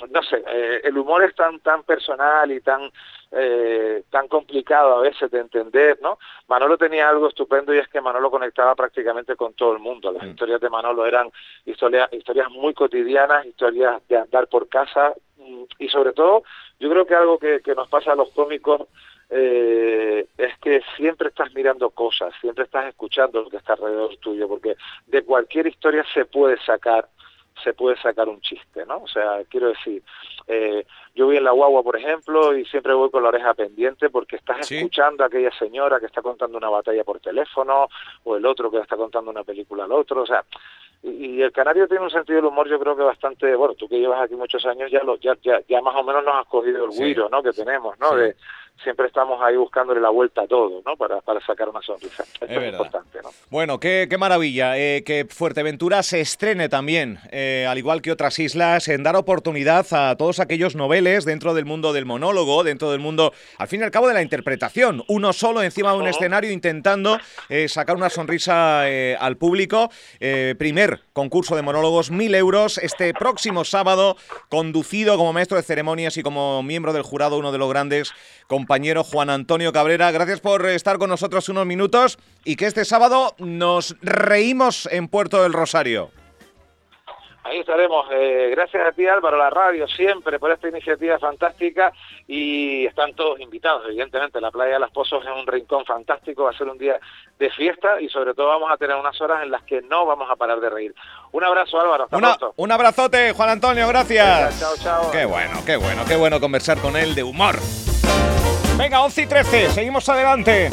no 0.10 0.24
sé, 0.24 0.44
eh, 0.48 0.82
el 0.84 0.98
humor 0.98 1.24
es 1.24 1.36
tan, 1.36 1.60
tan 1.60 1.84
personal 1.84 2.52
y 2.52 2.62
tan 2.62 2.92
eh, 3.36 4.04
tan 4.12 4.28
complicado 4.28 4.98
a 4.98 5.02
veces 5.02 5.32
de 5.32 5.40
entender, 5.40 5.98
¿no? 6.04 6.20
Manolo 6.48 6.78
tenía 6.78 7.10
algo 7.10 7.30
estupendo 7.30 7.74
y 7.74 7.80
es 7.80 7.88
que 7.88 8.00
Manolo 8.00 8.30
conectaba 8.30 8.76
prácticamente 8.76 9.36
con 9.36 9.54
todo 9.54 9.74
el 9.74 9.80
mundo. 9.80 10.12
Las 10.12 10.22
mm. 10.22 10.30
historias 10.30 10.62
de 10.62 10.70
Manolo 10.70 11.04
eran 11.04 11.32
historias, 11.66 12.14
historias 12.14 12.52
muy 12.52 12.76
cotidianas, 12.76 13.44
historias 13.48 14.08
de 14.08 14.18
andar 14.18 14.43
por 14.48 14.68
casa 14.70 15.14
mm, 15.38 15.64
y 15.80 15.90
sobre 15.90 16.14
todo 16.14 16.44
yo 16.80 16.90
creo 16.90 17.06
que 17.06 17.16
algo 17.16 17.38
que, 17.40 17.62
nos 17.76 17.88
pasa 17.88 18.12
a 18.12 18.16
los 18.16 18.30
cómicos 18.32 18.82
eh, 19.30 20.28
es 20.38 20.58
que 20.60 20.82
siempre 20.98 21.30
estás 21.30 21.54
mirando 21.54 21.90
cosas, 21.90 22.34
siempre 22.42 22.66
estás 22.66 22.88
escuchando 22.88 23.42
lo 23.42 23.50
que 23.50 23.58
está 23.58 23.74
alrededor 23.74 24.18
tuyo, 24.18 24.48
porque 24.48 24.76
de 25.08 25.24
cualquier 25.24 25.68
historia 25.68 26.06
se 26.14 26.26
puede 26.26 26.58
sacar 26.66 27.08
se 27.64 27.74
puede 27.74 27.96
sacar 28.02 28.28
un 28.28 28.42
chiste, 28.42 28.86
¿no? 28.86 28.98
O 28.98 29.08
sea, 29.08 29.44
quiero 29.50 29.68
decir, 29.68 30.02
eh, 30.48 30.86
yo 31.14 31.28
voy 31.28 31.38
en 31.38 31.44
la 31.44 31.52
guagua, 31.52 31.84
por 31.84 31.96
ejemplo, 31.96 32.58
y 32.58 32.66
siempre 32.66 32.94
voy 32.94 33.10
con 33.10 33.24
la 33.24 33.30
oreja 33.30 33.54
pendiente 33.54 34.10
porque 34.10 34.38
estás 34.38 34.70
escuchando 34.70 35.24
a 35.24 35.28
aquella 35.28 35.52
señora 35.58 36.00
que 36.00 36.08
está 36.08 36.22
contando 36.22 36.58
una 36.58 36.70
batalla 36.70 37.04
por 37.04 37.20
teléfono 37.20 37.88
o 38.24 38.36
el 38.36 38.46
otro 38.46 38.72
que 38.72 38.80
está 38.80 38.98
contando 38.98 39.32
una 39.32 39.44
película 39.44 39.86
al 39.86 39.92
otro, 39.92 40.24
o 40.24 40.26
sea, 40.26 40.44
y, 41.04 41.42
el 41.42 41.52
canario 41.52 41.88
tiene 41.88 42.04
un 42.04 42.10
sentido 42.10 42.38
del 42.38 42.46
humor 42.46 42.70
yo 42.70 42.80
creo 42.80 42.96
que 42.96 43.04
bastante, 43.04 43.54
bueno, 43.56 43.74
tú 43.76 43.90
que 43.90 44.00
llevas 44.00 44.22
aquí 44.22 44.36
muchos 44.36 44.66
años 44.66 44.90
ya 44.90 45.04
lo, 45.04 45.18
ya, 45.18 45.36
ya, 45.44 45.60
ya 45.68 45.82
más 45.82 45.96
o 45.96 46.04
menos 46.04 46.24
nos 46.24 46.36
has 46.36 46.48
cogido 46.48 46.86
el 46.86 46.92
sí. 46.94 47.16
¿no? 47.30 47.44
Que 47.44 47.52
tenemos, 47.52 48.00
¿no? 48.00 48.16
De, 48.16 48.36
siempre 48.82 49.08
estamos 49.08 49.42
ahí 49.42 49.56
buscándole 49.56 50.02
la 50.02 50.10
vuelta 50.10 50.42
a 50.42 50.48
todo, 50.48 50.82
¿no? 50.86 50.96
Para, 50.98 51.22
para 51.22 51.40
sacar 51.46 51.70
una 51.70 51.82
sonrisa. 51.82 52.24
Esto 52.24 52.46
es, 52.46 52.72
importante, 52.72 53.20
¿no? 53.24 53.30
Bueno, 53.50 53.80
qué, 53.80 54.08
qué 54.10 54.18
maravilla 54.18 54.78
eh, 54.78 55.04
que 55.06 55.26
Fuerteventura 55.30 56.04
se 56.04 56.22
estrene 56.22 56.70
también, 56.70 57.20
eh, 57.32 57.66
al 57.68 57.78
igual 57.78 58.02
que 58.02 58.12
otras 58.12 58.38
islas, 58.40 58.88
en 58.88 59.04
dar 59.04 59.16
oportunidad 59.16 59.86
a 59.92 60.16
todos 60.16 60.40
aquellos 60.40 60.76
noveles 60.76 61.26
dentro 61.26 61.54
del 61.54 61.66
mundo 61.66 61.94
del 61.94 62.06
monólogo, 62.06 62.64
dentro 62.64 62.92
del 62.92 63.00
mundo, 63.00 63.34
al 63.58 63.68
fin 63.68 63.82
y 63.82 63.84
al 63.84 63.92
cabo, 63.92 64.08
de 64.08 64.14
la 64.14 64.22
interpretación. 64.22 65.04
Uno 65.08 65.34
solo 65.34 65.64
encima 65.64 65.92
de 65.94 66.00
un 66.00 66.08
escenario 66.08 66.52
intentando 66.52 67.18
eh, 67.50 67.68
sacar 67.68 67.96
una 67.96 68.10
sonrisa 68.10 68.84
al 68.84 69.38
público. 69.38 69.90
primer 70.58 71.02
concurso 71.14 71.56
de 71.56 71.62
monólogos, 71.62 72.12
mil 72.12 72.34
euros, 72.36 72.78
este 72.78 73.14
próximo 73.14 73.64
sábado, 73.64 74.18
conducido 74.50 75.18
como 75.18 75.34
maestro 75.34 75.58
de 75.58 75.64
ceremonias 75.64 76.18
y 76.18 76.24
como 76.24 76.64
miembro 76.64 76.94
del 76.94 77.04
jurado, 77.04 77.38
uno 77.38 77.52
de 77.52 77.58
los 77.58 77.70
grandes 77.70 78.14
compañero 78.64 79.04
Juan 79.04 79.30
Antonio 79.30 79.74
Cabrera. 79.74 80.10
Gracias 80.12 80.40
por 80.40 80.66
estar 80.68 80.98
con 80.98 81.10
nosotros 81.10 81.50
unos 81.50 81.66
minutos 81.66 82.18
y 82.46 82.56
que 82.56 82.66
este 82.66 82.86
sábado 82.86 83.36
nos 83.38 83.98
reímos 84.02 84.88
en 84.90 85.10
Puerto 85.10 85.44
del 85.44 85.52
Rosario. 85.52 86.12
Ahí 87.44 87.60
estaremos. 87.60 88.08
Eh, 88.10 88.48
gracias 88.52 88.88
a 88.88 88.94
ti 88.94 89.06
Álvaro, 89.06 89.38
la 89.38 89.50
radio, 89.50 89.86
siempre 89.86 90.40
por 90.40 90.50
esta 90.50 90.70
iniciativa 90.70 91.20
fantástica 91.20 91.92
y 92.26 92.86
están 92.86 93.14
todos 93.16 93.38
invitados, 93.42 93.84
evidentemente. 93.86 94.40
La 94.40 94.50
playa 94.50 94.76
de 94.76 94.80
las 94.80 94.92
Pozos 94.92 95.26
es 95.26 95.32
un 95.38 95.46
rincón 95.46 95.84
fantástico, 95.84 96.46
va 96.46 96.52
a 96.52 96.58
ser 96.58 96.70
un 96.70 96.78
día 96.78 96.98
de 97.38 97.50
fiesta 97.50 98.00
y 98.00 98.08
sobre 98.08 98.34
todo 98.34 98.48
vamos 98.48 98.72
a 98.72 98.78
tener 98.78 98.96
unas 98.96 99.20
horas 99.20 99.44
en 99.44 99.52
las 99.52 99.64
que 99.64 99.82
no 99.82 100.06
vamos 100.06 100.32
a 100.32 100.38
parar 100.38 100.62
de 100.62 100.70
reír. 100.70 100.96
Un 101.34 101.44
abrazo 101.44 101.82
Álvaro, 101.82 102.06
hasta 102.06 102.18
pronto. 102.18 102.54
Un 102.56 102.72
abrazote, 102.72 103.34
Juan 103.34 103.50
Antonio, 103.50 103.90
gracias. 103.90 104.58
chao, 104.58 104.76
chao. 104.78 105.12
Qué 105.12 105.26
bueno, 105.26 105.60
qué 105.66 105.76
bueno, 105.76 106.04
qué 106.08 106.16
bueno 106.16 106.40
conversar 106.40 106.78
con 106.78 106.96
él 106.96 107.14
de 107.14 107.24
humor. 107.24 107.56
Venga, 108.78 109.02
11 109.04 109.22
y 109.22 109.26
13, 109.28 109.70
seguimos 109.72 110.10
adelante. 110.10 110.70